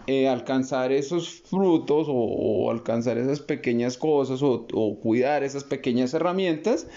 eh, 0.08 0.28
alcanzar 0.28 0.92
esos 0.92 1.30
frutos 1.30 2.08
o, 2.10 2.70
alcanzar 2.72 3.18
esas 3.18 3.40
pequeñas 3.40 3.98
cosas 3.98 4.42
o, 4.42 4.66
cuidar 5.02 5.44
esas 5.44 5.64
pequeñas 5.64 6.14
herramientas 6.14 6.88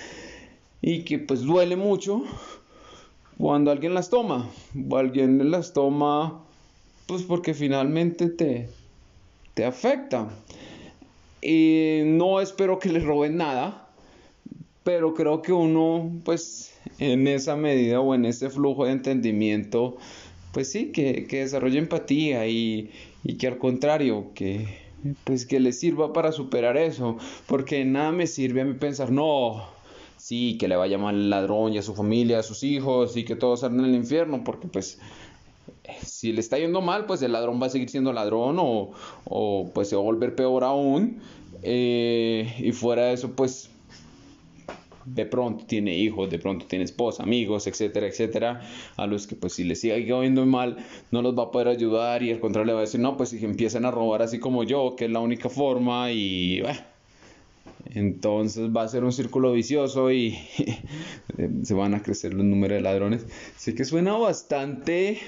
y 0.82 1.04
que 1.04 1.18
pues 1.18 1.40
duele 1.42 1.76
mucho 1.76 2.22
cuando 3.38 3.70
alguien 3.70 3.94
las 3.94 4.10
toma. 4.10 4.50
O 4.88 4.96
alguien 4.96 5.50
las 5.50 5.72
toma 5.72 6.44
pues 7.06 7.22
porque 7.22 7.54
finalmente 7.54 8.28
te, 8.28 8.68
te 9.54 9.64
afecta. 9.64 10.28
Y 11.40 12.02
no 12.04 12.40
espero 12.40 12.78
que 12.78 12.90
les 12.90 13.04
roben 13.04 13.36
nada 13.36 13.88
pero 14.88 15.12
creo 15.12 15.42
que 15.42 15.52
uno 15.52 16.10
pues 16.24 16.72
en 16.98 17.28
esa 17.28 17.56
medida 17.56 18.00
o 18.00 18.14
en 18.14 18.24
ese 18.24 18.48
flujo 18.48 18.86
de 18.86 18.92
entendimiento 18.92 19.98
pues 20.58 20.72
sí, 20.72 20.90
que, 20.90 21.28
que 21.28 21.38
desarrolle 21.38 21.78
empatía 21.78 22.48
y, 22.48 22.90
y, 23.22 23.36
que 23.36 23.46
al 23.46 23.58
contrario, 23.58 24.32
que 24.34 24.66
pues 25.22 25.46
que 25.46 25.60
le 25.60 25.70
sirva 25.70 26.12
para 26.12 26.32
superar 26.32 26.76
eso, 26.76 27.16
porque 27.46 27.84
nada 27.84 28.10
me 28.10 28.26
sirve 28.26 28.62
a 28.62 28.64
mí 28.64 28.74
pensar, 28.74 29.12
no, 29.12 29.68
sí, 30.16 30.58
que 30.58 30.66
le 30.66 30.74
vaya 30.74 30.98
mal 30.98 31.14
al 31.14 31.30
ladrón 31.30 31.74
y 31.74 31.78
a 31.78 31.82
su 31.82 31.94
familia, 31.94 32.40
a 32.40 32.42
sus 32.42 32.64
hijos 32.64 33.16
y 33.16 33.24
que 33.24 33.36
todos 33.36 33.60
salgan 33.60 33.84
el 33.84 33.94
infierno, 33.94 34.42
porque 34.42 34.66
pues 34.66 34.98
si 36.04 36.32
le 36.32 36.40
está 36.40 36.58
yendo 36.58 36.80
mal, 36.80 37.06
pues 37.06 37.22
el 37.22 37.30
ladrón 37.30 37.62
va 37.62 37.66
a 37.66 37.70
seguir 37.70 37.88
siendo 37.88 38.12
ladrón 38.12 38.56
o, 38.58 38.90
o 39.26 39.70
pues 39.72 39.88
se 39.88 39.94
va 39.94 40.02
a 40.02 40.06
volver 40.06 40.34
peor 40.34 40.64
aún. 40.64 41.20
Eh, 41.62 42.52
y 42.58 42.72
fuera 42.72 43.04
de 43.04 43.12
eso, 43.12 43.30
pues 43.30 43.70
de 45.14 45.26
pronto 45.26 45.64
tiene 45.66 45.96
hijos, 45.96 46.30
de 46.30 46.38
pronto 46.38 46.66
tiene 46.66 46.84
esposa, 46.84 47.22
amigos, 47.22 47.66
etcétera, 47.66 48.06
etcétera, 48.06 48.60
a 48.96 49.06
los 49.06 49.26
que 49.26 49.36
pues 49.36 49.54
si 49.54 49.64
les 49.64 49.80
sigue 49.80 50.04
yendo 50.04 50.44
mal 50.46 50.76
no 51.10 51.22
los 51.22 51.36
va 51.36 51.44
a 51.44 51.50
poder 51.50 51.68
ayudar 51.68 52.22
y 52.22 52.30
al 52.30 52.40
contrario 52.40 52.66
le 52.66 52.72
va 52.72 52.78
a 52.80 52.82
decir, 52.82 53.00
no, 53.00 53.16
pues 53.16 53.30
si 53.30 53.44
empiezan 53.44 53.84
a 53.84 53.90
robar 53.90 54.22
así 54.22 54.38
como 54.38 54.64
yo, 54.64 54.94
que 54.96 55.06
es 55.06 55.10
la 55.10 55.20
única 55.20 55.48
forma 55.48 56.12
y 56.12 56.62
entonces 57.94 58.70
va 58.74 58.82
a 58.82 58.88
ser 58.88 59.04
un 59.04 59.12
círculo 59.12 59.52
vicioso 59.52 60.10
y 60.10 60.38
se 61.62 61.74
van 61.74 61.94
a 61.94 62.02
crecer 62.02 62.34
los 62.34 62.44
números 62.44 62.76
de 62.76 62.82
ladrones. 62.82 63.26
Así 63.56 63.74
que 63.74 63.84
suena 63.84 64.16
bastante 64.16 65.18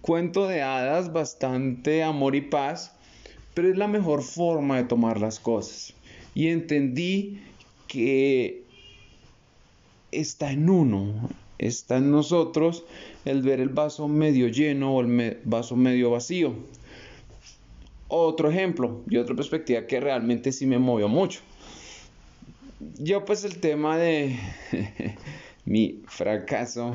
cuento 0.00 0.46
de 0.46 0.62
hadas, 0.62 1.12
bastante 1.12 2.02
amor 2.02 2.34
y 2.34 2.40
paz, 2.40 2.96
pero 3.54 3.68
es 3.68 3.76
la 3.76 3.88
mejor 3.88 4.22
forma 4.22 4.76
de 4.76 4.84
tomar 4.84 5.20
las 5.20 5.38
cosas. 5.38 5.94
Y 6.34 6.48
entendí 6.48 7.40
que 7.86 8.64
está 10.12 10.52
en 10.52 10.68
uno, 10.68 11.30
está 11.58 11.98
en 11.98 12.10
nosotros 12.10 12.84
el 13.24 13.42
ver 13.42 13.60
el 13.60 13.68
vaso 13.68 14.08
medio 14.08 14.48
lleno 14.48 14.94
o 14.94 15.00
el 15.00 15.38
vaso 15.44 15.76
medio 15.76 16.10
vacío. 16.10 16.54
Otro 18.08 18.50
ejemplo 18.50 19.02
y 19.08 19.18
otra 19.18 19.36
perspectiva 19.36 19.86
que 19.86 20.00
realmente 20.00 20.52
sí 20.52 20.66
me 20.66 20.78
movió 20.78 21.08
mucho. 21.08 21.40
Yo 22.98 23.24
pues 23.24 23.44
el 23.44 23.58
tema 23.58 23.98
de 23.98 24.36
mi 25.64 26.02
fracaso 26.06 26.94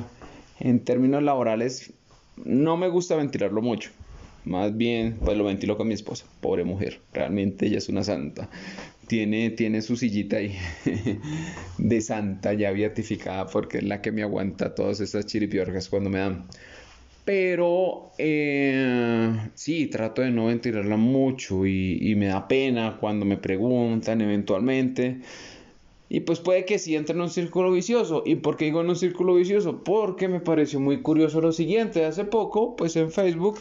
en 0.60 0.84
términos 0.84 1.24
laborales 1.24 1.93
no 2.43 2.75
me 2.75 2.89
gusta 2.89 3.15
ventilarlo 3.15 3.62
mucho. 3.62 3.91
Más 4.45 4.77
bien, 4.77 5.17
pues 5.24 5.38
lo 5.38 5.43
ventilo 5.43 5.75
con 5.75 5.88
mi 5.88 5.95
esposa, 5.95 6.25
pobre 6.39 6.63
mujer, 6.63 7.01
realmente 7.13 7.65
ella 7.65 7.79
es 7.79 7.89
una 7.89 8.03
santa. 8.03 8.48
Tiene, 9.08 9.52
tiene 9.52 9.82
su 9.82 9.96
sillita 9.96 10.38
ahí 10.38 10.56
de 11.78 12.02
santa 12.02 12.54
ya 12.54 12.72
beatificada 12.72 13.46
porque 13.46 13.78
es 13.78 13.84
la 13.84 14.02
que 14.02 14.12
me 14.12 14.24
aguanta 14.24 14.74
todas 14.74 15.00
esas 15.00 15.26
chiripiorgas 15.26 15.90
cuando 15.90 16.10
me 16.10 16.20
dan. 16.20 16.46
Pero 17.24 18.12
eh, 18.18 19.50
sí, 19.56 19.88
trato 19.88 20.22
de 20.22 20.32
no 20.32 20.46
ventilarla 20.46 20.98
mucho 20.98 21.66
y, 21.66 21.98
y 22.02 22.16
me 22.16 22.28
da 22.28 22.48
pena 22.48 22.98
cuando 23.00 23.26
me 23.26 23.38
preguntan 23.38 24.22
eventualmente. 24.22 25.22
Y 26.08 26.20
pues 26.20 26.40
puede 26.40 26.66
que 26.66 26.78
sí 26.78 26.96
entre 26.96 27.16
en 27.16 27.22
un 27.22 27.30
círculo 27.30 27.72
vicioso. 27.72 28.22
¿Y 28.26 28.36
por 28.36 28.58
qué 28.58 28.66
digo 28.66 28.82
en 28.82 28.90
un 28.90 28.96
círculo 28.96 29.36
vicioso? 29.36 29.84
Porque 29.84 30.28
me 30.28 30.40
pareció 30.40 30.80
muy 30.80 31.02
curioso 31.02 31.42
lo 31.42 31.52
siguiente. 31.52 32.06
Hace 32.06 32.26
poco, 32.26 32.76
pues 32.76 32.96
en 32.96 33.12
Facebook, 33.12 33.58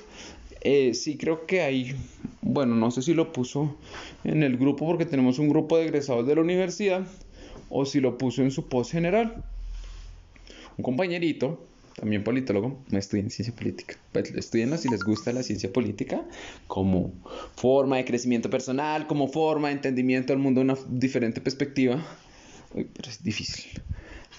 eh, 0.65 0.95
sí 0.95 1.17
creo 1.17 1.47
que 1.47 1.61
hay, 1.63 1.95
bueno, 2.43 2.75
no 2.75 2.91
sé 2.91 3.03
si 3.03 3.15
lo 3.15 3.33
puso 3.33 3.77
en 4.25 4.43
el 4.43 4.57
grupo 4.57 4.87
porque 4.87 5.07
tenemos 5.07 5.39
un 5.39 5.49
grupo 5.49 5.77
de 5.77 5.85
egresados 5.85 6.27
de 6.27 6.35
la 6.35 6.41
universidad 6.41 7.07
o 7.71 7.85
si 7.85 8.01
lo 8.01 8.19
puso 8.19 8.43
en 8.43 8.51
su 8.51 8.69
post 8.69 8.93
general. 8.93 9.45
Un 10.77 10.83
compañerito, 10.83 11.65
también 11.95 12.25
politólogo, 12.25 12.79
no 12.91 12.99
estudia 12.99 13.23
en 13.23 13.31
ciencia 13.31 13.55
política. 13.55 13.97
Pues 14.13 14.35
estudienlo 14.35 14.77
si 14.77 14.89
les 14.89 15.05
gusta 15.05 15.33
la 15.33 15.45
ciencia 15.45 15.73
política 15.73 16.25
como 16.67 17.13
forma 17.55 17.97
de 17.99 18.05
crecimiento 18.05 18.51
personal, 18.51 19.07
como 19.07 19.29
forma 19.29 19.69
de 19.69 19.75
entendimiento 19.75 20.33
del 20.33 20.43
mundo 20.43 20.61
de 20.61 20.65
una 20.65 20.79
diferente 20.89 21.41
perspectiva 21.41 22.05
pero 22.75 23.09
es 23.09 23.23
difícil. 23.23 23.71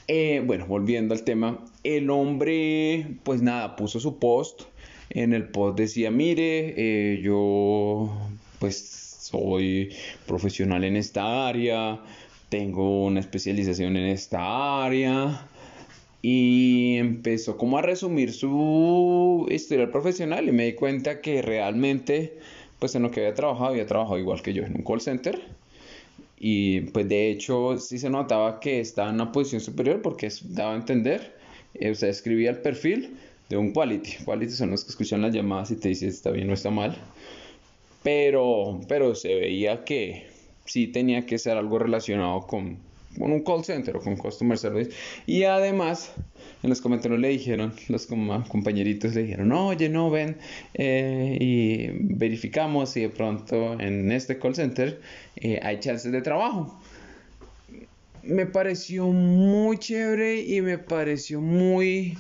Eh, 0.08 0.44
bueno, 0.46 0.68
volviendo 0.68 1.14
al 1.14 1.24
tema, 1.24 1.64
el 1.84 2.10
hombre, 2.10 3.18
pues 3.24 3.42
nada, 3.42 3.76
puso 3.76 4.00
su 4.00 4.20
post. 4.20 4.64
En 5.10 5.34
el 5.34 5.50
post 5.50 5.78
decía, 5.78 6.12
mire, 6.12 6.74
eh, 6.78 7.22
yo 7.22 8.10
pues 8.60 8.78
soy 9.22 9.94
profesional 10.26 10.84
en 10.84 10.96
esta 10.96 11.48
área, 11.48 12.02
tengo 12.50 13.06
una 13.06 13.20
especialización 13.20 13.98
en 13.98 14.08
esta 14.08 14.84
área. 14.84 15.48
Y 16.22 16.98
empezó 16.98 17.56
como 17.56 17.78
a 17.78 17.84
resumir 17.84 18.34
su 18.34 19.48
historia 19.52 19.92
profesional 19.92 20.48
y 20.48 20.52
me 20.52 20.66
di 20.66 20.74
cuenta 20.74 21.22
que 21.22 21.44
realmente, 21.44 22.40
pues 22.80 22.96
en 22.96 23.04
lo 23.04 23.12
que 23.12 23.20
había 23.20 23.36
trabajado, 23.36 23.70
había 23.70 23.86
trabajado 23.86 24.18
igual 24.18 24.42
que 24.42 24.54
yo 24.54 24.64
en 24.64 24.76
un 24.76 24.84
call 24.84 25.02
center 25.02 25.40
y 26.38 26.82
pues 26.82 27.08
de 27.08 27.32
hecho 27.32 27.78
sí 27.78 27.98
se 27.98 28.10
notaba 28.10 28.60
que 28.60 28.80
estaba 28.80 29.10
en 29.10 29.16
una 29.16 29.32
posición 29.32 29.62
superior 29.62 30.02
porque 30.02 30.30
daba 30.50 30.74
a 30.74 30.76
entender, 30.76 31.36
eh, 31.74 31.92
o 31.92 31.96
sea, 31.96 32.10
escribía 32.10 32.52
el 32.52 32.58
perfil 32.58 33.18
de 33.50 33.58
un 33.58 33.72
quality. 33.72 34.24
Quality 34.26 34.52
son 34.52 34.72
los 34.72 34.84
que 34.84 34.92
escuchan 34.92 35.22
las 35.22 35.34
llamadas 35.34 35.72
y 35.72 35.76
te 35.76 35.90
dicen 35.90 36.10
está 36.10 36.32
bien 36.32 36.50
o 36.50 36.54
está 36.54 36.70
mal. 36.70 36.98
Pero, 38.04 38.82
pero 38.88 39.16
se 39.16 39.34
veía 39.34 39.84
que 39.84 40.28
sí 40.66 40.88
tenía 40.88 41.26
que 41.26 41.38
ser 41.38 41.58
algo 41.58 41.80
relacionado 41.80 42.42
con, 42.48 42.78
con 43.18 43.32
un 43.32 43.44
call 43.44 43.64
center 43.64 43.96
o 43.96 44.02
con 44.02 44.16
customer 44.16 44.58
service. 44.58 44.92
Y 45.26 45.44
además, 45.44 46.12
en 46.64 46.70
los 46.70 46.82
comentarios 46.82 47.20
le 47.20 47.30
dijeron, 47.30 47.74
los 47.88 48.08
compañeritos 48.08 49.16
le 49.16 49.24
dijeron, 49.24 49.52
oye, 49.52 49.90
no, 49.90 50.10
ven, 50.10 50.38
eh, 50.74 51.38
y 51.40 51.88
verificamos 52.16 52.92
si 52.92 53.02
de 53.02 53.10
pronto 53.10 53.80
en 53.80 54.12
este 54.12 54.38
call 54.38 54.56
center 54.56 55.00
eh, 55.36 55.60
hay 55.64 55.80
chances 55.80 56.12
de 56.12 56.22
trabajo. 56.22 56.80
Me 58.24 58.48
pareció 58.48 59.08
muy 59.08 59.78
chévere 59.78 60.42
y 60.42 60.62
me 60.62 60.80
pareció 60.80 61.42
muy, 61.42 62.18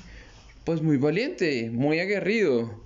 pues 0.65 0.81
muy 0.81 0.97
valiente, 0.97 1.69
muy 1.71 1.99
aguerrido 1.99 2.83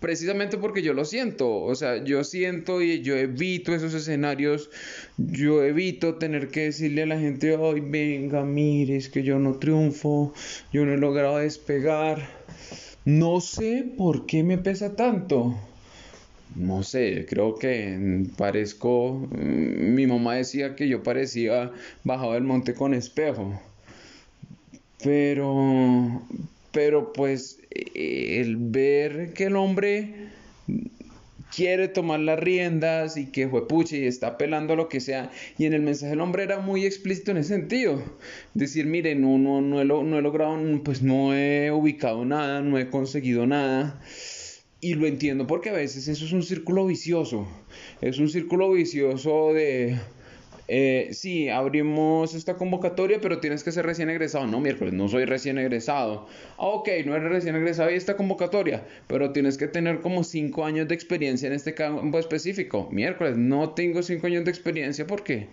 precisamente 0.00 0.58
porque 0.58 0.82
yo 0.82 0.92
lo 0.92 1.04
siento, 1.04 1.62
o 1.62 1.74
sea, 1.74 2.02
yo 2.04 2.24
siento 2.24 2.82
y 2.82 3.02
yo 3.02 3.16
evito 3.16 3.74
esos 3.74 3.94
escenarios, 3.94 4.70
yo 5.16 5.62
evito 5.64 6.16
tener 6.16 6.48
que 6.48 6.64
decirle 6.64 7.02
a 7.02 7.06
la 7.06 7.18
gente, 7.18 7.56
ay, 7.60 7.80
venga, 7.80 8.44
mire, 8.44 8.96
es 8.96 9.08
que 9.08 9.22
yo 9.22 9.38
no 9.38 9.54
triunfo, 9.54 10.32
yo 10.72 10.84
no 10.84 10.92
he 10.92 10.98
logrado 10.98 11.38
despegar, 11.38 12.28
no 13.04 13.40
sé 13.40 13.84
por 13.96 14.26
qué 14.26 14.42
me 14.42 14.58
pesa 14.58 14.96
tanto. 14.96 15.56
No 16.54 16.82
sé, 16.82 17.26
creo 17.28 17.56
que 17.56 18.24
parezco, 18.38 19.28
mi 19.30 20.06
mamá 20.06 20.36
decía 20.36 20.74
que 20.74 20.88
yo 20.88 21.02
parecía 21.02 21.70
bajado 22.02 22.32
del 22.32 22.44
monte 22.44 22.72
con 22.72 22.94
espejo. 22.94 23.60
Pero, 25.04 26.22
pero 26.76 27.10
pues 27.14 27.58
el 27.94 28.58
ver 28.58 29.32
que 29.32 29.44
el 29.44 29.56
hombre 29.56 30.12
quiere 31.50 31.88
tomar 31.88 32.20
las 32.20 32.38
riendas 32.38 33.16
y 33.16 33.32
que 33.32 33.48
fue 33.48 33.66
puche 33.66 33.96
y 33.96 34.06
está 34.06 34.26
apelando 34.26 34.76
lo 34.76 34.90
que 34.90 35.00
sea. 35.00 35.30
Y 35.56 35.64
en 35.64 35.72
el 35.72 35.80
mensaje 35.80 36.12
el 36.12 36.20
hombre 36.20 36.42
era 36.42 36.58
muy 36.58 36.84
explícito 36.84 37.30
en 37.30 37.38
ese 37.38 37.54
sentido. 37.54 38.02
Decir, 38.52 38.84
mire, 38.84 39.14
no, 39.14 39.38
no, 39.38 39.62
no, 39.62 39.80
he, 39.80 39.86
no 39.86 40.18
he 40.18 40.20
logrado, 40.20 40.58
pues 40.84 41.00
no 41.00 41.34
he 41.34 41.70
ubicado 41.72 42.26
nada, 42.26 42.60
no 42.60 42.78
he 42.78 42.90
conseguido 42.90 43.46
nada. 43.46 43.98
Y 44.82 44.96
lo 44.96 45.06
entiendo 45.06 45.46
porque 45.46 45.70
a 45.70 45.72
veces 45.72 46.08
eso 46.08 46.26
es 46.26 46.32
un 46.32 46.42
círculo 46.42 46.84
vicioso. 46.84 47.48
Es 48.02 48.18
un 48.18 48.28
círculo 48.28 48.70
vicioso 48.70 49.54
de 49.54 49.96
eh, 50.68 51.10
sí, 51.12 51.48
abrimos 51.48 52.34
esta 52.34 52.54
convocatoria, 52.54 53.20
pero 53.20 53.38
tienes 53.38 53.62
que 53.62 53.72
ser 53.72 53.86
recién 53.86 54.10
egresado. 54.10 54.46
No, 54.46 54.60
miércoles, 54.60 54.94
no 54.94 55.08
soy 55.08 55.24
recién 55.24 55.58
egresado. 55.58 56.26
Ah, 56.58 56.66
ok, 56.66 56.88
no 57.04 57.14
eres 57.14 57.30
recién 57.30 57.54
egresado 57.54 57.90
y 57.90 57.94
esta 57.94 58.16
convocatoria, 58.16 58.84
pero 59.06 59.32
tienes 59.32 59.58
que 59.58 59.68
tener 59.68 60.00
como 60.00 60.24
5 60.24 60.64
años 60.64 60.88
de 60.88 60.94
experiencia 60.94 61.46
en 61.46 61.52
este 61.52 61.74
campo 61.74 62.18
específico. 62.18 62.88
Miércoles, 62.90 63.36
no 63.36 63.70
tengo 63.70 64.02
5 64.02 64.26
años 64.26 64.44
de 64.44 64.50
experiencia 64.50 65.06
porque 65.06 65.48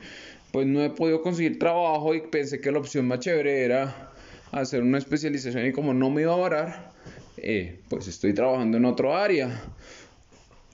pues 0.52 0.68
no 0.68 0.84
he 0.84 0.90
podido 0.90 1.22
conseguir 1.22 1.60
trabajo 1.60 2.14
y 2.16 2.22
pensé 2.22 2.62
que 2.62 2.72
la 2.72 2.80
opción 2.80 3.08
más 3.08 3.20
chévere 3.20 3.64
era 3.64 4.12
hacer 4.52 4.84
una 4.84 5.00
especialización 5.00 5.66
y 5.66 5.72
como 5.72 5.94
no 5.94 6.10
me 6.12 6.22
iba 6.22 6.34
a 6.34 6.38
varar, 6.38 6.92
eh, 7.38 7.80
pues 7.90 8.08
estoy 8.08 8.34
trabajando 8.34 8.78
en 8.78 8.86
otro 8.86 9.16
área 9.16 9.50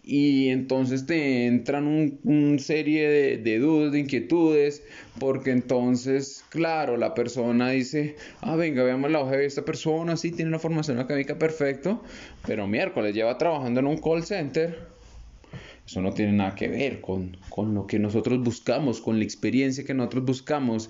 y 0.04 0.50
entonces 0.50 1.06
te 1.06 1.46
entran 1.46 1.86
un, 1.86 2.20
un 2.24 2.60
serie 2.60 3.38
de, 3.38 3.60
dudas, 3.60 3.92
de 3.92 4.00
inquietudes, 4.00 4.84
porque 5.20 5.52
entonces, 5.52 6.44
claro, 6.50 6.98
la 6.98 7.14
persona 7.14 7.70
dice, 7.70 8.16
ah, 8.42 8.56
venga, 8.56 8.84
veamos 8.84 9.12
la 9.12 9.20
hoja 9.20 9.38
de 9.38 9.46
esta 9.46 9.66
persona, 9.66 10.18
sí, 10.18 10.32
tiene 10.32 10.50
una 10.50 10.60
formación 10.60 11.00
académica 11.00 11.38
perfecto, 11.38 12.04
pero 12.48 12.68
miércoles 12.68 13.14
lleva 13.14 13.38
trabajando 13.38 13.82
en 13.82 13.88
un 13.88 13.98
call 13.98 14.24
center, 14.24 14.90
eso 15.86 16.02
no 16.02 16.14
tiene 16.14 16.34
nada 16.34 16.54
que 16.54 16.68
ver 16.68 17.02
con, 17.02 17.36
con, 17.50 17.74
lo 17.74 17.88
que 17.88 17.98
nosotros 17.98 18.44
buscamos, 18.44 19.02
con 19.02 19.18
la 19.18 19.24
experiencia 19.24 19.84
que 19.84 19.96
nosotros 19.96 20.24
buscamos. 20.24 20.88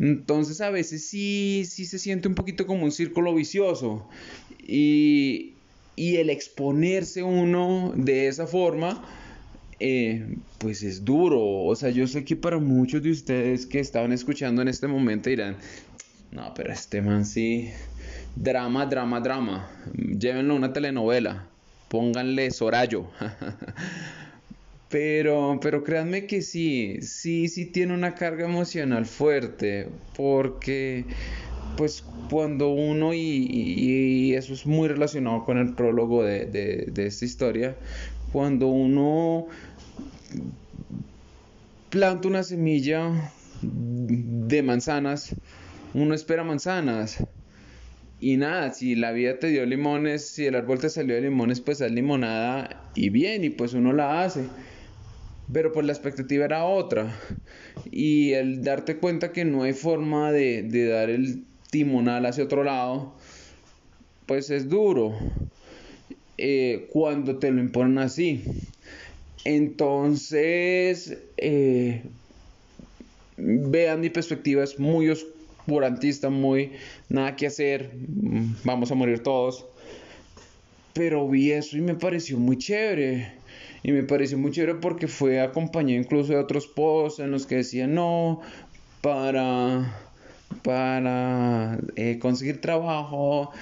Entonces 0.00 0.60
a 0.60 0.70
veces 0.70 1.06
sí, 1.06 1.62
sí 1.68 1.84
se 1.84 2.00
siente 2.00 2.26
un 2.26 2.34
poquito 2.34 2.66
como 2.66 2.84
un 2.84 2.90
círculo 2.90 3.32
vicioso. 3.32 4.08
Y, 4.66 5.54
y 5.96 6.16
el 6.16 6.30
exponerse 6.30 7.22
uno 7.22 7.92
de 7.96 8.28
esa 8.28 8.46
forma, 8.46 9.04
eh, 9.78 10.36
pues 10.58 10.82
es 10.82 11.04
duro. 11.04 11.40
O 11.40 11.74
sea, 11.76 11.90
yo 11.90 12.06
sé 12.06 12.24
que 12.24 12.36
para 12.36 12.58
muchos 12.58 13.02
de 13.02 13.10
ustedes 13.10 13.66
que 13.66 13.80
estaban 13.80 14.12
escuchando 14.12 14.62
en 14.62 14.68
este 14.68 14.86
momento 14.86 15.30
dirán, 15.30 15.56
no, 16.30 16.52
pero 16.54 16.72
este 16.72 17.02
man 17.02 17.24
sí, 17.24 17.70
drama, 18.36 18.86
drama, 18.86 19.20
drama. 19.20 19.70
Llévenlo 19.94 20.54
a 20.54 20.56
una 20.56 20.72
telenovela, 20.72 21.48
pónganle 21.88 22.50
Sorayo. 22.50 23.10
pero, 24.88 25.58
pero 25.60 25.82
créanme 25.82 26.26
que 26.26 26.42
sí, 26.42 26.98
sí, 27.02 27.48
sí 27.48 27.66
tiene 27.66 27.94
una 27.94 28.14
carga 28.14 28.44
emocional 28.44 29.06
fuerte, 29.06 29.88
porque 30.16 31.06
pues 31.76 32.04
cuando 32.30 32.70
uno, 32.70 33.12
y, 33.12 34.34
eso 34.34 34.52
es 34.52 34.66
muy 34.66 34.88
relacionado 34.88 35.44
con 35.44 35.58
el 35.58 35.74
prólogo 35.74 36.22
de, 36.22 36.92
esta 36.96 37.24
historia, 37.24 37.76
cuando 38.32 38.68
uno 38.68 39.46
planta 41.90 42.28
una 42.28 42.44
semilla 42.44 43.32
de 43.62 44.62
manzanas, 44.62 45.34
uno 45.94 46.14
espera 46.14 46.44
manzanas. 46.44 47.18
Y 48.20 48.36
nada, 48.36 48.72
si 48.72 48.94
la 48.94 49.12
vida 49.12 49.38
te 49.38 49.48
dio 49.48 49.64
limones, 49.64 50.26
si 50.26 50.44
el 50.44 50.54
árbol 50.54 50.78
te 50.78 50.90
salió 50.90 51.14
de 51.14 51.22
limones, 51.22 51.60
pues 51.60 51.80
haz 51.80 51.90
limonada 51.90 52.90
y 52.94 53.08
bien, 53.08 53.44
y 53.44 53.50
pues 53.50 53.72
uno 53.72 53.94
la 53.94 54.22
hace. 54.22 54.44
Pero 55.50 55.72
pues 55.72 55.86
la 55.86 55.92
expectativa 55.92 56.44
era 56.44 56.64
otra. 56.64 57.12
Y 57.90 58.32
el 58.32 58.62
darte 58.62 58.98
cuenta 58.98 59.32
que 59.32 59.44
no 59.46 59.62
hay 59.62 59.72
forma 59.72 60.32
de, 60.32 60.62
de 60.62 60.86
dar 60.86 61.08
el 61.08 61.44
timonal 61.70 62.26
hacia 62.26 62.44
otro 62.44 62.64
lado, 62.64 63.12
pues 64.26 64.50
es 64.50 64.68
duro 64.68 65.16
eh, 66.38 66.88
cuando 66.92 67.38
te 67.38 67.50
lo 67.50 67.60
imponen 67.60 67.98
así. 67.98 68.44
Entonces, 69.44 71.18
eh, 71.36 72.02
vean 73.36 74.00
mi 74.00 74.10
perspectiva, 74.10 74.62
es 74.62 74.78
muy 74.78 75.08
oscurantista, 75.08 76.28
muy 76.28 76.72
nada 77.08 77.36
que 77.36 77.46
hacer, 77.46 77.90
vamos 78.64 78.90
a 78.90 78.94
morir 78.94 79.22
todos. 79.22 79.66
Pero 80.92 81.28
vi 81.28 81.52
eso 81.52 81.76
y 81.76 81.80
me 81.80 81.94
pareció 81.94 82.38
muy 82.38 82.58
chévere. 82.58 83.32
Y 83.82 83.92
me 83.92 84.02
pareció 84.02 84.36
muy 84.36 84.50
chévere 84.50 84.74
porque 84.74 85.08
fue 85.08 85.40
acompañado 85.40 85.98
incluso 85.98 86.32
de 86.32 86.38
otros 86.38 86.66
posts 86.66 87.20
en 87.20 87.30
los 87.30 87.46
que 87.46 87.56
decían, 87.56 87.94
no, 87.94 88.42
para 89.00 90.09
para 90.62 91.78
eh, 91.96 92.18
conseguir 92.18 92.60
trabajo, 92.60 93.52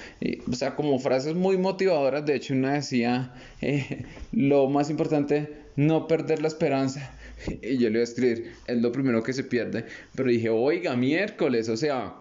o 0.47 0.53
sea, 0.53 0.75
como 0.75 0.99
frases 0.99 1.35
muy 1.35 1.57
motivadoras, 1.57 2.25
de 2.25 2.35
hecho 2.35 2.53
una 2.53 2.73
decía, 2.73 3.33
eh, 3.61 4.05
lo 4.31 4.67
más 4.69 4.89
importante, 4.89 5.53
no 5.75 6.07
perder 6.07 6.41
la 6.41 6.47
esperanza, 6.47 7.15
y 7.61 7.77
yo 7.77 7.89
le 7.89 7.95
iba 7.95 8.01
a 8.01 8.03
escribir, 8.03 8.53
es 8.67 8.81
lo 8.81 8.91
primero 8.91 9.23
que 9.23 9.33
se 9.33 9.43
pierde, 9.43 9.85
pero 10.15 10.29
dije, 10.29 10.49
oiga, 10.49 10.95
miércoles, 10.95 11.69
o 11.69 11.77
sea, 11.77 12.15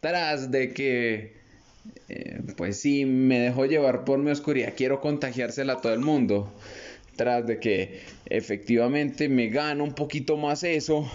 tras 0.00 0.50
de 0.50 0.72
que, 0.72 1.36
eh, 2.08 2.40
pues 2.56 2.78
sí, 2.78 3.04
me 3.04 3.38
dejó 3.38 3.64
llevar 3.66 4.04
por 4.04 4.18
mi 4.18 4.30
oscuridad, 4.30 4.74
quiero 4.76 5.00
contagiársela 5.00 5.74
a 5.74 5.80
todo 5.80 5.94
el 5.94 6.00
mundo, 6.00 6.52
tras 7.16 7.46
de 7.46 7.58
que 7.58 8.00
efectivamente 8.26 9.28
me 9.28 9.48
gano 9.48 9.84
un 9.84 9.94
poquito 9.94 10.36
más 10.36 10.64
eso, 10.64 11.10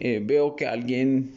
eh, 0.00 0.20
veo 0.24 0.56
que 0.56 0.66
alguien 0.66 1.32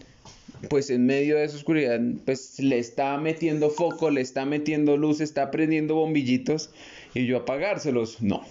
pues 0.69 0.89
en 0.89 1.06
medio 1.06 1.38
de 1.38 1.45
esa 1.45 1.58
oscuridad 1.58 2.00
pues 2.26 2.60
le 2.60 2.78
está 2.78 3.17
metiendo 3.17 3.69
foco, 3.69 4.10
le 4.12 4.21
está 4.21 4.45
metiendo 4.45 4.95
luz, 4.97 5.19
está 5.19 5.50
prendiendo 5.52 5.95
bombillitos 5.95 6.69
y 7.13 7.26
yo 7.26 7.38
apagárselos. 7.38 8.21
No. 8.21 8.43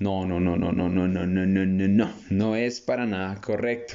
No, 0.00 0.26
no, 0.26 0.38
no, 0.38 0.56
no, 0.56 0.72
no, 0.72 0.88
no, 0.88 1.08
no, 1.08 1.26
no, 1.26 1.46
no, 1.46 1.66
no, 1.66 1.88
no, 1.88 2.12
no 2.30 2.56
es 2.56 2.80
para 2.80 3.04
nada 3.06 3.40
correcto. 3.40 3.94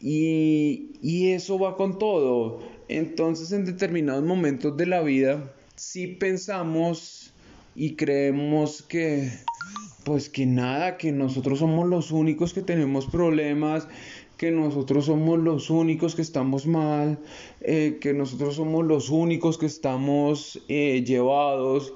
Y, 0.00 0.92
y 1.02 1.30
eso 1.30 1.58
va 1.58 1.76
con 1.76 1.98
todo. 1.98 2.62
Entonces 2.88 3.52
en 3.52 3.64
determinados 3.64 4.24
momentos 4.24 4.76
de 4.76 4.86
la 4.86 5.02
vida, 5.02 5.52
si 5.76 6.06
pensamos 6.06 7.32
y 7.74 7.96
creemos 7.96 8.82
que, 8.82 9.30
pues 10.04 10.28
que 10.28 10.46
nada, 10.46 10.96
que 10.96 11.12
nosotros 11.12 11.58
somos 11.58 11.88
los 11.88 12.12
únicos 12.12 12.54
que 12.54 12.62
tenemos 12.62 13.06
problemas, 13.06 13.88
que 14.44 14.50
nosotros 14.50 15.06
somos 15.06 15.38
los 15.38 15.70
únicos 15.70 16.14
que 16.14 16.20
estamos 16.20 16.66
mal, 16.66 17.18
eh, 17.62 17.96
que 17.98 18.12
nosotros 18.12 18.56
somos 18.56 18.84
los 18.84 19.08
únicos 19.08 19.56
que 19.56 19.64
estamos 19.64 20.60
eh, 20.68 21.02
llevados 21.02 21.94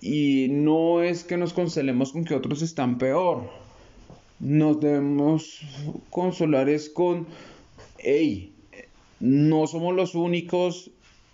y 0.00 0.46
no 0.48 1.02
es 1.02 1.24
que 1.24 1.36
nos 1.36 1.52
consolemos 1.52 2.12
con 2.12 2.24
que 2.24 2.36
otros 2.36 2.62
están 2.62 2.98
peor. 2.98 3.50
Nos 4.38 4.78
debemos 4.78 5.58
consolar 6.10 6.68
es 6.68 6.88
con, 6.88 7.26
hey, 7.98 8.52
no 9.18 9.66
somos 9.66 9.96
los 9.96 10.14
únicos, 10.14 10.92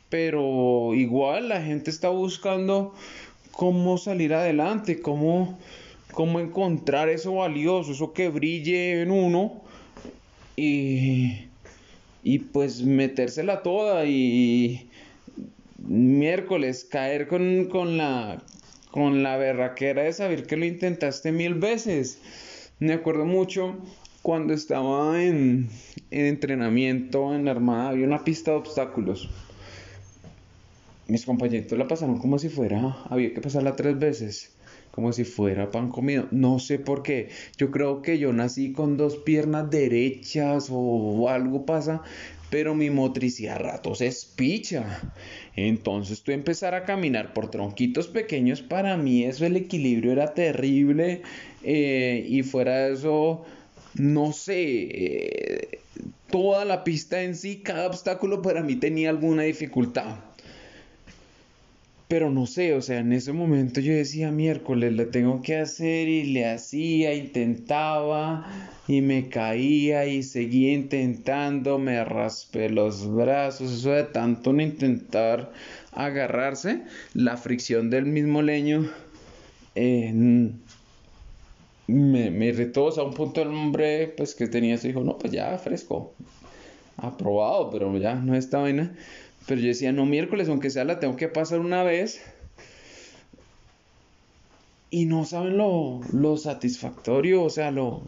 pero 0.08 0.94
igual 0.94 1.50
la 1.50 1.60
gente 1.60 1.90
está 1.90 2.08
buscando 2.08 2.94
cómo 3.50 3.98
salir 3.98 4.32
adelante, 4.32 5.02
cómo, 5.02 5.58
cómo 6.12 6.40
encontrar 6.40 7.10
eso 7.10 7.34
valioso, 7.34 7.92
eso 7.92 8.14
que 8.14 8.30
brille 8.30 9.02
en 9.02 9.10
uno 9.10 9.67
y, 10.58 11.48
y 12.22 12.38
pues 12.40 12.82
metérsela 12.82 13.62
toda 13.62 14.04
y 14.06 14.88
miércoles 15.78 16.84
caer 16.84 17.28
con, 17.28 17.66
con 17.66 17.96
la 17.96 18.42
con 18.90 19.22
la 19.22 19.36
berraquera 19.36 20.02
de 20.02 20.12
saber 20.12 20.46
que 20.46 20.56
lo 20.56 20.64
intentaste 20.64 21.30
mil 21.30 21.54
veces. 21.54 22.18
Me 22.80 22.94
acuerdo 22.94 23.26
mucho 23.26 23.76
cuando 24.22 24.54
estaba 24.54 25.22
en, 25.22 25.68
en 26.10 26.26
entrenamiento 26.26 27.34
en 27.34 27.44
la 27.44 27.52
Armada, 27.52 27.90
había 27.90 28.06
una 28.06 28.24
pista 28.24 28.52
de 28.52 28.56
obstáculos. 28.56 29.28
Mis 31.06 31.24
compañeros 31.24 31.70
la 31.72 31.86
pasaron 31.86 32.18
como 32.18 32.38
si 32.38 32.48
fuera, 32.48 32.96
había 33.08 33.32
que 33.32 33.40
pasarla 33.40 33.76
tres 33.76 33.98
veces 33.98 34.57
como 34.90 35.12
si 35.12 35.24
fuera 35.24 35.70
pan 35.70 35.90
comido. 35.90 36.26
No 36.30 36.58
sé 36.58 36.78
por 36.78 37.02
qué. 37.02 37.28
Yo 37.56 37.70
creo 37.70 38.02
que 38.02 38.18
yo 38.18 38.32
nací 38.32 38.72
con 38.72 38.96
dos 38.96 39.16
piernas 39.16 39.70
derechas 39.70 40.68
o 40.70 41.28
algo 41.28 41.64
pasa, 41.66 42.02
pero 42.50 42.74
mi 42.74 42.90
motricidad 42.90 43.56
a 43.56 43.58
ratos 43.58 44.00
es 44.00 44.24
picha. 44.24 45.12
Entonces 45.54 46.22
tú 46.22 46.32
empezar 46.32 46.74
a 46.74 46.84
caminar 46.84 47.32
por 47.32 47.50
tronquitos 47.50 48.08
pequeños, 48.08 48.62
para 48.62 48.96
mí 48.96 49.24
eso 49.24 49.44
el 49.44 49.56
equilibrio 49.56 50.12
era 50.12 50.34
terrible 50.34 51.22
eh, 51.62 52.24
y 52.28 52.42
fuera 52.42 52.86
de 52.86 52.94
eso, 52.94 53.44
no 53.94 54.32
sé, 54.32 54.62
eh, 54.62 55.78
toda 56.30 56.64
la 56.64 56.84
pista 56.84 57.22
en 57.22 57.34
sí, 57.34 57.56
cada 57.62 57.86
obstáculo 57.86 58.42
para 58.42 58.62
mí 58.62 58.76
tenía 58.76 59.10
alguna 59.10 59.42
dificultad. 59.42 60.27
Pero 62.08 62.30
no 62.30 62.46
sé, 62.46 62.72
o 62.72 62.80
sea, 62.80 63.00
en 63.00 63.12
ese 63.12 63.34
momento 63.34 63.80
yo 63.80 63.92
decía 63.92 64.30
miércoles, 64.30 64.94
le 64.94 65.04
tengo 65.04 65.42
que 65.42 65.56
hacer 65.56 66.08
y 66.08 66.24
le 66.24 66.50
hacía, 66.50 67.12
intentaba 67.12 68.46
y 68.88 69.02
me 69.02 69.28
caía 69.28 70.06
y 70.06 70.22
seguía 70.22 70.72
intentando, 70.72 71.78
me 71.78 72.02
raspé 72.02 72.70
los 72.70 73.06
brazos, 73.12 73.72
eso 73.72 73.90
de 73.90 74.04
tanto 74.04 74.54
no 74.54 74.62
intentar 74.62 75.52
agarrarse, 75.92 76.82
la 77.12 77.36
fricción 77.36 77.90
del 77.90 78.06
mismo 78.06 78.40
leño 78.40 78.90
eh, 79.74 80.10
me, 81.88 82.30
me 82.30 82.46
irritó, 82.46 82.86
o 82.86 82.92
sea, 82.92 83.04
un 83.04 83.12
punto 83.12 83.42
el 83.42 83.48
hombre 83.48 84.14
pues 84.16 84.34
que 84.34 84.46
tenía 84.46 84.76
eso 84.76 84.88
dijo, 84.88 85.04
no, 85.04 85.18
pues 85.18 85.30
ya 85.32 85.58
fresco, 85.58 86.14
aprobado, 86.96 87.70
pero 87.70 87.96
ya 87.98 88.14
no 88.14 88.34
esta 88.34 88.58
vaina. 88.58 88.94
Pero 89.48 89.62
yo 89.62 89.68
decía, 89.68 89.92
no, 89.92 90.04
miércoles, 90.04 90.48
aunque 90.50 90.68
sea 90.68 90.84
la 90.84 91.00
tengo 91.00 91.16
que 91.16 91.28
pasar 91.28 91.60
una 91.60 91.82
vez. 91.82 92.20
Y 94.90 95.06
no 95.06 95.24
saben 95.24 95.56
lo, 95.56 96.00
lo 96.12 96.36
satisfactorio, 96.36 97.42
o 97.42 97.50
sea, 97.50 97.70
lo, 97.70 98.02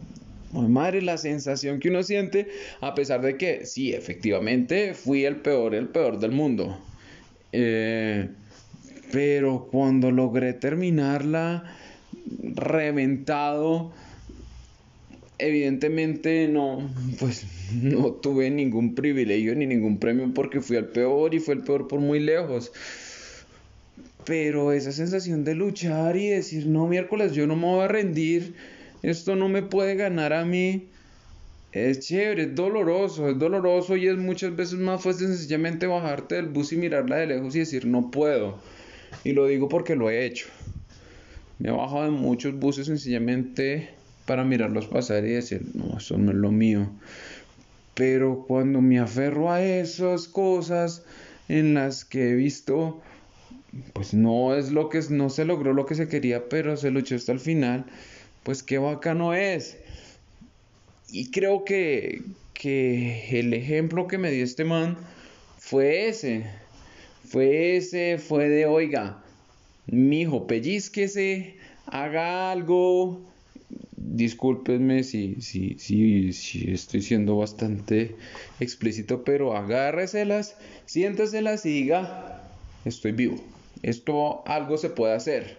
madre, 0.53 1.01
la 1.01 1.17
sensación 1.17 1.81
que 1.81 1.89
uno 1.89 2.03
siente, 2.03 2.49
a 2.83 2.95
pesar 2.95 3.23
de 3.23 3.39
que 3.39 3.65
sí, 3.65 3.95
efectivamente 3.95 4.93
fui 4.93 5.25
el 5.25 5.37
peor, 5.37 5.75
el 5.75 5.89
peor 5.89 6.19
del 6.19 6.31
mundo. 6.31 6.79
Eh, 7.53 8.29
pero 9.11 9.67
cuando 9.71 10.11
logré 10.11 10.53
terminarla, 10.53 11.75
reventado, 12.55 13.93
evidentemente 15.41 16.49
no, 16.49 16.91
pues 17.19 17.45
no 17.73 18.13
tuve 18.13 18.51
ningún 18.51 18.95
privilegio 18.95 19.55
ni 19.55 19.67
ningún 19.67 19.99
premio 19.99 20.33
porque 20.35 20.61
fui 20.61 20.77
el 20.77 20.87
peor 20.87 21.35
y 21.35 21.41
fue 21.41 21.55
el 21.55 21.63
peor 21.63 21.89
por 21.89 22.01
muy 22.01 22.21
lejos. 22.21 22.73
Pero 24.25 24.73
esa 24.73 24.93
sensación 24.93 25.45
de 25.45 25.55
luchar 25.55 26.17
y 26.17 26.29
decir, 26.29 26.67
no, 26.67 26.87
miércoles, 26.87 27.33
yo 27.33 27.47
no 27.47 27.57
me 27.57 27.67
voy 27.67 27.85
a 27.85 27.89
rendir, 27.89 28.55
esto 29.03 29.35
no 29.35 29.49
me 29.49 29.63
puede 29.63 29.95
ganar 29.97 30.33
a 30.33 30.45
mí, 30.45 30.89
es 31.73 32.01
chévere, 32.01 32.43
es 32.43 32.55
doloroso, 32.55 33.31
es 33.31 33.39
doloroso 33.39 33.97
y 33.97 34.09
es 34.09 34.17
muchas 34.19 34.55
veces 34.55 34.79
más 34.79 35.03
fácil 35.03 35.29
sencillamente 35.29 35.87
bajarte 35.87 36.35
del 36.35 36.49
bus 36.49 36.73
y 36.73 36.77
mirarla 36.77 37.17
de 37.17 37.27
lejos 37.29 37.57
y 37.57 37.61
decir, 37.61 37.87
no 37.87 38.11
puedo. 38.11 38.59
Y 39.25 39.33
lo 39.33 39.47
digo 39.47 39.69
porque 39.69 39.97
lo 39.97 40.11
he 40.11 40.27
hecho. 40.27 40.47
Me 41.59 41.69
he 41.69 41.73
bajado 41.73 42.05
de 42.05 42.11
muchos 42.11 42.55
buses 42.55 42.87
sencillamente 42.87 43.91
para 44.31 44.45
mirarlos 44.45 44.87
pasar 44.87 45.25
y 45.25 45.33
decir, 45.33 45.63
no, 45.75 45.99
eso 45.99 46.17
no 46.17 46.31
es 46.31 46.37
lo 46.37 46.53
mío. 46.53 46.89
Pero 47.95 48.45
cuando 48.47 48.81
me 48.81 49.01
aferro 49.01 49.51
a 49.51 49.61
esas 49.61 50.29
cosas 50.29 51.03
en 51.49 51.75
las 51.75 52.05
que 52.05 52.31
he 52.31 52.35
visto, 52.37 53.03
pues 53.93 54.15
no 54.15 54.55
es 54.55 54.71
lo 54.71 54.89
que 54.89 55.01
no 55.11 55.31
se 55.31 55.45
logró 55.45 55.73
lo 55.73 55.85
que 55.85 55.97
se 55.97 56.07
quería, 56.07 56.49
pero 56.49 56.77
se 56.77 56.93
luchó 56.93 57.17
hasta 57.17 57.33
el 57.33 57.41
final, 57.41 57.87
pues 58.45 58.63
qué 58.63 58.79
bacano 58.79 59.35
es. 59.35 59.79
Y 61.11 61.33
creo 61.33 61.65
que, 61.65 62.23
que 62.55 63.41
el 63.41 63.53
ejemplo 63.53 64.07
que 64.07 64.19
me 64.19 64.31
dio 64.31 64.45
este 64.45 64.63
man 64.63 64.97
fue 65.59 66.07
ese. 66.07 66.47
Fue 67.25 67.77
ese, 67.77 68.19
fue 68.19 68.49
de, 68.49 68.67
oiga, 68.67 69.25
mi 69.89 70.21
hijo, 70.21 70.47
pellizquese, 70.47 71.57
haga 71.87 72.53
algo, 72.53 73.29
discúlpenme 74.11 75.05
si, 75.05 75.41
si, 75.41 75.77
si, 75.79 76.33
si 76.33 76.71
estoy 76.73 77.03
siendo 77.03 77.37
bastante 77.37 78.17
explícito, 78.59 79.25
pero 79.25 79.57
agárreselas, 79.57 80.57
siénteselas 80.87 81.65
y 81.65 81.71
diga, 81.71 82.43
estoy 82.85 83.13
vivo. 83.13 83.37
Esto 83.83 84.47
algo 84.47 84.77
se 84.77 84.91
puede 84.91 85.15
hacer. 85.15 85.59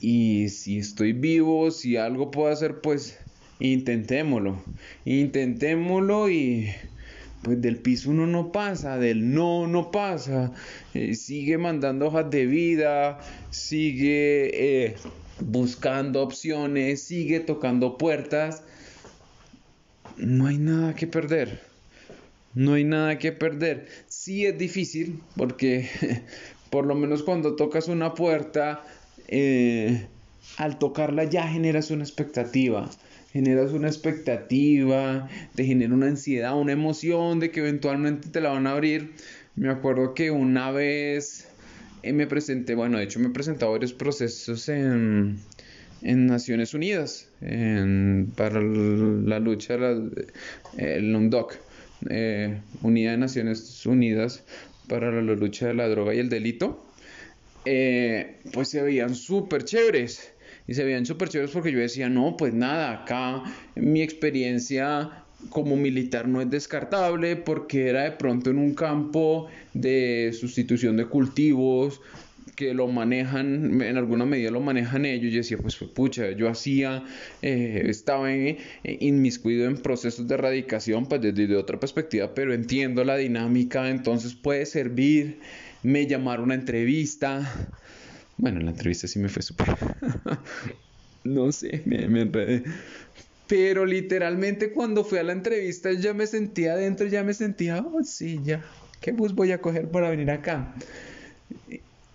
Y 0.00 0.48
si 0.50 0.78
estoy 0.78 1.12
vivo, 1.12 1.70
si 1.70 1.96
algo 1.96 2.30
puedo 2.30 2.52
hacer, 2.52 2.80
pues 2.80 3.18
intentémoslo. 3.58 4.62
Intentémoslo 5.04 6.30
y 6.30 6.68
pues 7.42 7.60
del 7.60 7.78
piso 7.78 8.10
uno 8.10 8.26
no 8.26 8.52
pasa, 8.52 8.98
del 8.98 9.34
no 9.34 9.66
no 9.66 9.90
pasa. 9.90 10.52
Eh, 10.94 11.14
sigue 11.14 11.58
mandando 11.58 12.06
hojas 12.06 12.30
de 12.30 12.46
vida, 12.46 13.18
sigue 13.50 14.50
eh, 14.86 14.96
buscando 15.40 16.22
opciones, 16.22 17.02
sigue 17.02 17.40
tocando 17.40 17.98
puertas, 17.98 18.62
no 20.16 20.46
hay 20.46 20.58
nada 20.58 20.94
que 20.94 21.06
perder. 21.06 21.60
No 22.54 22.74
hay 22.74 22.84
nada 22.84 23.18
que 23.18 23.32
perder. 23.32 23.86
Sí 24.08 24.46
es 24.46 24.58
difícil 24.58 25.20
porque 25.36 25.88
por 26.70 26.86
lo 26.86 26.94
menos 26.94 27.22
cuando 27.22 27.56
tocas 27.56 27.88
una 27.88 28.14
puerta, 28.14 28.82
eh, 29.28 30.06
al 30.56 30.78
tocarla 30.78 31.24
ya 31.24 31.46
generas 31.46 31.90
una 31.90 32.02
expectativa. 32.02 32.90
Generas 33.32 33.72
una 33.72 33.88
expectativa, 33.88 35.28
te 35.54 35.64
genera 35.64 35.94
una 35.94 36.06
ansiedad, 36.06 36.58
una 36.58 36.72
emoción 36.72 37.38
de 37.40 37.50
que 37.50 37.60
eventualmente 37.60 38.28
te 38.28 38.40
la 38.40 38.50
van 38.50 38.66
a 38.66 38.72
abrir. 38.72 39.12
Me 39.54 39.70
acuerdo 39.70 40.14
que 40.14 40.30
una 40.30 40.70
vez 40.70 41.46
eh, 42.02 42.12
me 42.12 42.26
presenté, 42.26 42.74
bueno, 42.74 42.98
de 42.98 43.04
hecho 43.04 43.20
me 43.20 43.28
he 43.28 43.30
presentado 43.30 43.72
varios 43.72 43.92
procesos 43.92 44.68
en, 44.68 45.38
en 46.02 46.26
Naciones 46.26 46.74
Unidas 46.74 47.28
para 48.36 48.60
la 48.60 49.38
lucha 49.38 49.76
el 50.76 51.14
UNDOC, 51.14 51.58
eh, 52.10 52.60
Unidad 52.82 53.12
de 53.12 53.18
Naciones 53.18 53.84
Unidas 53.86 54.44
para 54.88 55.10
la 55.10 55.34
lucha 55.34 55.68
de 55.68 55.74
la 55.74 55.88
droga 55.88 56.14
y 56.14 56.18
el 56.18 56.28
delito, 56.28 56.84
eh, 57.64 58.38
pues 58.52 58.70
se 58.70 58.82
veían 58.82 59.14
súper 59.14 59.64
chéveres. 59.64 60.32
Y 60.66 60.74
se 60.74 60.84
veían 60.84 61.06
súper 61.06 61.28
chéveres 61.28 61.50
porque 61.50 61.72
yo 61.72 61.78
decía, 61.78 62.08
no, 62.08 62.36
pues 62.36 62.52
nada, 62.52 63.02
acá 63.02 63.42
mi 63.74 64.02
experiencia 64.02 65.24
como 65.50 65.76
militar 65.76 66.28
no 66.28 66.40
es 66.40 66.50
descartable 66.50 67.36
porque 67.36 67.88
era 67.88 68.02
de 68.04 68.12
pronto 68.12 68.50
en 68.50 68.58
un 68.58 68.74
campo 68.74 69.48
de 69.72 70.32
sustitución 70.38 70.96
de 70.96 71.06
cultivos, 71.06 72.00
que 72.58 72.74
lo 72.74 72.88
manejan, 72.88 73.80
en 73.80 73.96
alguna 73.96 74.26
medida 74.26 74.50
lo 74.50 74.60
manejan 74.60 75.04
ellos, 75.04 75.32
y 75.32 75.36
decía, 75.36 75.58
pues 75.58 75.76
pucha, 75.76 76.32
yo 76.32 76.48
hacía, 76.48 77.04
eh, 77.40 77.84
estaba 77.86 78.34
en, 78.34 78.58
inmiscuido 78.82 79.66
en 79.66 79.76
procesos 79.76 80.26
de 80.26 80.34
erradicación, 80.34 81.06
pues 81.06 81.20
desde 81.20 81.54
otra 81.54 81.78
perspectiva, 81.78 82.34
pero 82.34 82.52
entiendo 82.52 83.04
la 83.04 83.16
dinámica, 83.16 83.88
entonces 83.88 84.34
puede 84.34 84.66
servir, 84.66 85.38
me 85.84 86.08
llamaron 86.08 86.40
a 86.40 86.44
una 86.46 86.54
entrevista, 86.56 87.70
bueno, 88.38 88.58
la 88.58 88.72
entrevista 88.72 89.06
sí 89.06 89.20
me 89.20 89.28
fue 89.28 89.42
súper, 89.42 89.68
no 91.22 91.52
sé, 91.52 91.82
me, 91.86 92.08
me 92.08 92.22
enredé. 92.22 92.64
Pero 93.48 93.86
literalmente 93.86 94.72
cuando 94.72 95.04
fui 95.04 95.18
a 95.18 95.22
la 95.22 95.32
entrevista 95.32 95.90
ya 95.92 96.14
me 96.14 96.26
sentía 96.26 96.74
adentro, 96.74 97.06
ya 97.06 97.24
me 97.24 97.34
sentía, 97.34 97.78
oh 97.80 98.04
sí, 98.04 98.40
ya, 98.44 98.62
¿qué 99.00 99.12
bus 99.12 99.34
voy 99.34 99.52
a 99.52 99.60
coger 99.60 99.88
para 99.88 100.10
venir 100.10 100.30
acá? 100.30 100.74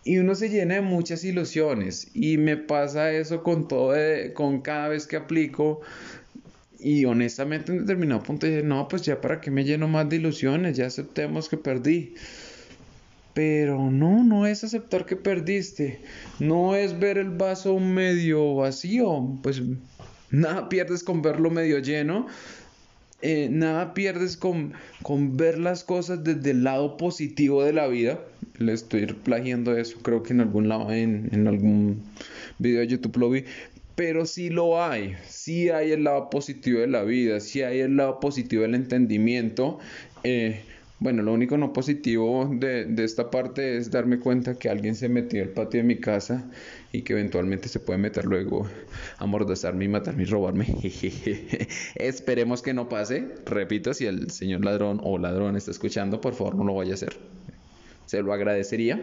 y 0.04 0.18
uno 0.18 0.36
se 0.36 0.50
llena 0.50 0.76
de 0.76 0.82
muchas 0.82 1.24
ilusiones 1.24 2.10
y 2.14 2.38
me 2.38 2.58
pasa 2.58 3.12
eso 3.12 3.44
con 3.44 3.68
todo 3.68 3.96
con 4.34 4.62
cada 4.62 4.90
vez 4.90 5.08
que 5.08 5.16
aplico 5.16 5.82
y 6.80 7.06
honestamente 7.06 7.72
en 7.72 7.80
determinado 7.80 8.24
punto 8.24 8.46
dije 8.46 8.64
no 8.64 8.88
pues 8.88 9.04
ya 9.04 9.22
para 9.22 9.40
qué 9.40 9.52
me 9.52 9.64
lleno 9.64 9.88
más 9.88 10.10
de 10.10 10.18
ilusiones 10.18 10.76
ya 10.76 10.88
aceptemos 10.88 11.48
que 11.48 11.58
perdí 11.58 12.16
pero 13.34 13.90
no 13.90 14.24
no 14.24 14.46
es 14.46 14.64
aceptar 14.64 15.06
que 15.06 15.16
perdiste 15.16 16.02
no 16.40 16.76
es 16.76 17.00
ver 17.00 17.18
el 17.18 17.30
vaso 17.30 17.80
medio 17.80 18.56
vacío 18.56 19.40
pues 19.42 19.62
nada 20.34 20.68
pierdes 20.68 21.04
con 21.04 21.22
verlo 21.22 21.50
medio 21.50 21.80
lleno 21.80 22.28
eh, 23.26 23.48
nada 23.50 23.94
pierdes 23.94 24.36
con, 24.36 24.74
con 25.02 25.38
ver 25.38 25.58
las 25.58 25.86
cosas 25.86 26.26
desde 26.26 26.52
el 26.52 26.66
lado 26.66 26.98
positivo 26.98 27.64
de 27.64 27.72
la 27.72 27.88
vida. 27.88 28.20
Le 28.58 28.74
estoy 28.74 29.06
plagiando 29.06 29.78
eso, 29.78 29.98
creo 30.02 30.24
que 30.24 30.34
en 30.34 30.42
algún 30.42 30.68
lado, 30.68 30.92
en, 30.92 31.30
en 31.32 31.48
algún 31.48 32.04
video 32.60 32.82
de 32.82 32.88
YouTube 32.88 33.18
lo 33.18 33.30
vi. 33.30 33.46
Pero 33.96 34.26
sí 34.26 34.50
lo 34.50 34.84
hay, 34.84 35.16
sí 35.26 35.70
hay 35.70 35.94
el 35.94 36.04
lado 36.04 36.30
positivo 36.30 36.82
de 36.82 36.88
la 36.88 37.04
vida, 37.04 37.40
sí 37.40 37.62
hay 37.62 37.80
el 37.80 37.96
lado 37.96 38.20
positivo 38.20 38.64
del 38.64 38.76
entendimiento. 38.76 39.80
Eh, 40.26 40.60
bueno, 41.00 41.24
lo 41.24 41.32
único 41.32 41.58
no 41.58 41.72
positivo 41.72 42.50
de, 42.54 42.84
de, 42.84 43.06
esta 43.06 43.32
parte 43.32 43.78
es 43.78 43.90
darme 43.90 44.20
cuenta 44.20 44.56
que 44.56 44.70
alguien 44.70 44.96
se 44.96 45.08
metió 45.08 45.44
al 45.44 45.50
patio 45.50 45.80
de 45.80 45.88
mi 45.88 45.96
casa 45.96 46.46
y 46.94 47.02
que 47.02 47.14
eventualmente 47.14 47.68
se 47.68 47.80
puede 47.80 47.98
meter 47.98 48.26
luego 48.26 48.68
a 49.18 49.26
mordazarme 49.26 49.86
y 49.86 49.88
matarme 49.88 50.24
y 50.24 50.26
robarme. 50.28 50.68
Esperemos 51.96 52.62
que 52.62 52.76
no 52.76 52.88
pase. 52.88 53.30
Repito, 53.48 53.96
si 53.96 54.06
el 54.06 54.30
señor 54.30 54.64
ladrón 54.64 55.02
o 55.04 55.18
ladrón 55.18 55.58
está 55.58 55.72
escuchando, 55.72 56.22
por 56.22 56.36
favor 56.36 56.54
no 56.56 56.64
lo 56.64 56.76
vaya 56.76 56.92
a 56.92 56.94
hacer. 56.94 57.18
Se 58.06 58.22
lo 58.22 58.32
agradecería. 58.32 59.02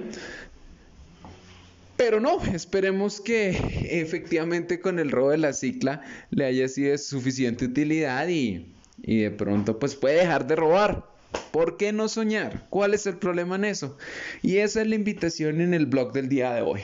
Pero 1.97 2.21
no, 2.21 2.41
esperemos 2.55 3.21
que 3.21 3.51
efectivamente 3.91 4.81
con 4.81 5.01
el 5.01 5.11
robo 5.11 5.31
de 5.31 5.39
la 5.39 5.53
cicla 5.53 6.03
le 6.31 6.45
haya 6.45 6.69
sido 6.69 6.97
suficiente 6.97 7.65
utilidad 7.65 8.29
y, 8.29 8.73
y 9.03 9.23
de 9.23 9.33
pronto 9.33 9.81
pues 9.81 9.97
puede 9.97 10.21
dejar 10.21 10.47
de 10.47 10.55
robar. 10.55 11.10
¿Por 11.53 11.77
qué 11.77 11.93
no 11.93 12.09
soñar? 12.09 12.67
¿Cuál 12.71 12.95
es 12.95 13.07
el 13.07 13.17
problema 13.17 13.57
en 13.57 13.65
eso? 13.65 13.97
Y 14.43 14.59
esa 14.59 14.83
es 14.83 14.87
la 14.87 14.95
invitación 14.95 15.61
en 15.61 15.75
el 15.75 15.87
blog 15.87 16.13
del 16.13 16.29
día 16.29 16.53
de 16.53 16.63
hoy, 16.63 16.81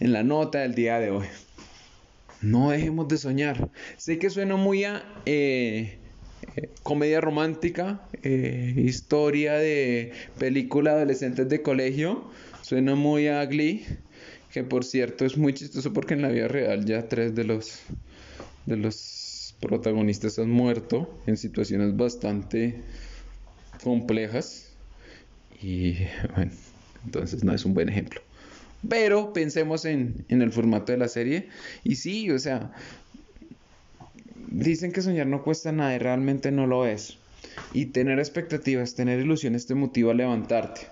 en 0.00 0.12
la 0.12 0.22
nota 0.22 0.60
del 0.60 0.74
día 0.74 0.98
de 0.98 1.10
hoy. 1.10 1.26
No 2.40 2.70
dejemos 2.70 3.08
de 3.08 3.16
soñar. 3.16 3.70
Sé 3.96 4.18
que 4.18 4.30
suena 4.30 4.56
muy 4.56 4.84
a 4.84 5.04
eh, 5.26 5.98
eh, 6.56 6.70
comedia 6.82 7.20
romántica, 7.20 8.00
eh, 8.22 8.74
historia 8.76 9.54
de 9.54 10.12
película 10.38 10.92
adolescentes 10.92 11.48
de 11.48 11.62
colegio. 11.62 12.24
Suena 12.62 12.94
muy 12.94 13.28
a 13.28 13.44
Glee, 13.46 13.84
que 14.52 14.62
por 14.62 14.84
cierto 14.84 15.24
es 15.24 15.36
muy 15.36 15.52
chistoso 15.52 15.92
porque 15.92 16.14
en 16.14 16.22
la 16.22 16.28
vida 16.28 16.48
real 16.48 16.84
ya 16.84 17.08
tres 17.08 17.34
de 17.34 17.44
los 17.44 17.80
de 18.66 18.76
los 18.76 19.54
protagonistas 19.60 20.38
han 20.38 20.50
muerto 20.50 21.18
en 21.26 21.36
situaciones 21.36 21.96
bastante 21.96 22.82
complejas 23.82 24.72
y 25.60 25.94
bueno, 26.34 26.52
entonces 27.04 27.44
no 27.44 27.54
es 27.54 27.64
un 27.64 27.74
buen 27.74 27.88
ejemplo. 27.88 28.20
Pero 28.88 29.32
pensemos 29.32 29.84
en, 29.84 30.24
en 30.28 30.40
el 30.40 30.52
formato 30.52 30.92
de 30.92 30.98
la 30.98 31.08
serie 31.08 31.48
y 31.82 31.96
sí, 31.96 32.30
o 32.30 32.38
sea, 32.38 32.72
dicen 34.50 34.92
que 34.92 35.02
soñar 35.02 35.26
no 35.26 35.42
cuesta 35.42 35.72
nada 35.72 35.94
y 35.94 35.98
realmente 35.98 36.52
no 36.52 36.66
lo 36.66 36.86
es. 36.86 37.18
Y 37.72 37.86
tener 37.86 38.18
expectativas, 38.18 38.94
tener 38.94 39.20
ilusiones 39.20 39.66
te 39.66 39.74
motiva 39.74 40.12
a 40.12 40.14
levantarte 40.14 40.82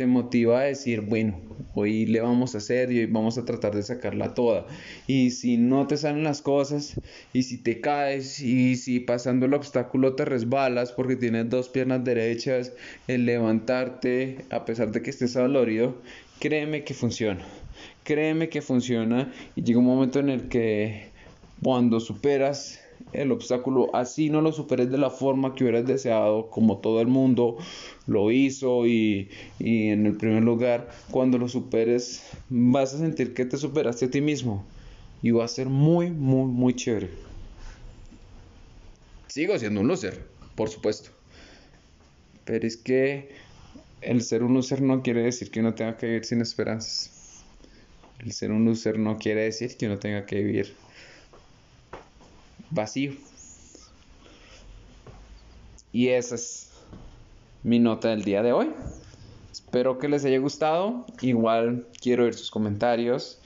te 0.00 0.06
motiva 0.06 0.60
a 0.60 0.62
decir, 0.62 1.02
bueno, 1.02 1.38
hoy 1.74 2.06
le 2.06 2.22
vamos 2.22 2.54
a 2.54 2.58
hacer 2.58 2.90
y 2.90 3.00
hoy 3.00 3.04
vamos 3.04 3.36
a 3.36 3.44
tratar 3.44 3.74
de 3.74 3.82
sacarla 3.82 4.32
toda. 4.32 4.64
Y 5.06 5.32
si 5.32 5.58
no 5.58 5.86
te 5.88 5.98
salen 5.98 6.24
las 6.24 6.40
cosas, 6.40 6.98
y 7.34 7.42
si 7.42 7.58
te 7.58 7.82
caes, 7.82 8.40
y 8.40 8.76
si 8.76 9.00
pasando 9.00 9.44
el 9.44 9.52
obstáculo 9.52 10.14
te 10.14 10.24
resbalas 10.24 10.92
porque 10.92 11.16
tienes 11.16 11.50
dos 11.50 11.68
piernas 11.68 12.02
derechas, 12.02 12.72
el 13.08 13.26
levantarte, 13.26 14.38
a 14.48 14.64
pesar 14.64 14.90
de 14.90 15.02
que 15.02 15.10
estés 15.10 15.34
dolorido, 15.34 16.00
créeme 16.38 16.82
que 16.82 16.94
funciona. 16.94 17.44
Créeme 18.02 18.48
que 18.48 18.62
funciona 18.62 19.30
y 19.54 19.64
llega 19.64 19.80
un 19.80 19.84
momento 19.84 20.18
en 20.18 20.30
el 20.30 20.48
que 20.48 21.10
cuando 21.62 22.00
superas 22.00 22.79
el 23.12 23.32
obstáculo, 23.32 23.94
así 23.94 24.30
no 24.30 24.40
lo 24.40 24.52
superes 24.52 24.90
de 24.90 24.98
la 24.98 25.10
forma 25.10 25.54
que 25.54 25.64
hubieras 25.64 25.86
deseado, 25.86 26.48
como 26.50 26.78
todo 26.78 27.00
el 27.00 27.08
mundo 27.08 27.56
lo 28.06 28.30
hizo 28.30 28.86
y, 28.86 29.30
y 29.58 29.88
en 29.88 30.06
el 30.06 30.16
primer 30.16 30.42
lugar, 30.42 30.90
cuando 31.10 31.38
lo 31.38 31.48
superes, 31.48 32.24
vas 32.48 32.94
a 32.94 32.98
sentir 32.98 33.34
que 33.34 33.44
te 33.44 33.56
superaste 33.56 34.06
a 34.06 34.10
ti 34.10 34.20
mismo 34.20 34.64
y 35.22 35.30
va 35.32 35.44
a 35.44 35.48
ser 35.48 35.68
muy, 35.68 36.10
muy, 36.10 36.50
muy 36.50 36.74
chévere. 36.74 37.10
Sigo 39.26 39.58
siendo 39.58 39.80
un 39.80 39.88
loser, 39.88 40.26
por 40.54 40.68
supuesto. 40.68 41.10
Pero 42.44 42.66
es 42.66 42.76
que 42.76 43.30
el 44.00 44.22
ser 44.22 44.42
un 44.42 44.54
loser 44.54 44.82
no 44.82 45.02
quiere 45.02 45.22
decir 45.22 45.50
que 45.50 45.60
uno 45.60 45.74
tenga 45.74 45.96
que 45.96 46.06
vivir 46.06 46.24
sin 46.24 46.40
esperanzas. 46.40 47.44
El 48.18 48.32
ser 48.32 48.50
un 48.50 48.64
loser 48.64 48.98
no 48.98 49.18
quiere 49.18 49.42
decir 49.42 49.76
que 49.76 49.86
uno 49.86 49.98
tenga 49.98 50.26
que 50.26 50.36
vivir 50.36 50.74
vacío. 52.70 53.12
Y 55.92 56.08
esa 56.08 56.36
es 56.36 56.70
mi 57.62 57.78
nota 57.78 58.08
del 58.08 58.24
día 58.24 58.42
de 58.42 58.52
hoy. 58.52 58.70
Espero 59.50 59.98
que 59.98 60.08
les 60.08 60.24
haya 60.24 60.38
gustado. 60.38 61.04
Igual 61.20 61.86
quiero 62.00 62.24
ver 62.24 62.34
sus 62.34 62.50
comentarios. 62.50 63.38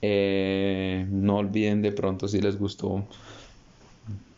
Eh, 0.00 1.06
no 1.10 1.38
olviden 1.38 1.82
de 1.82 1.92
pronto 1.92 2.28
si 2.28 2.40
les 2.40 2.58
gustó 2.58 3.04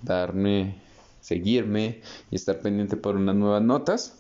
darme, 0.03 0.77
seguirme 1.21 2.01
y 2.31 2.37
estar 2.37 2.61
pendiente 2.61 2.97
por 2.97 3.17
unas 3.17 3.37
nuevas 3.37 3.63
notas. 3.63 4.15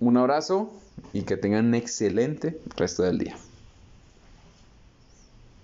Un 0.00 0.16
abrazo 0.16 0.72
y 1.12 1.22
que 1.22 1.36
tengan 1.36 1.66
un 1.66 1.74
excelente 1.74 2.60
resto 2.76 3.02
del 3.02 3.18
día. 3.18 3.36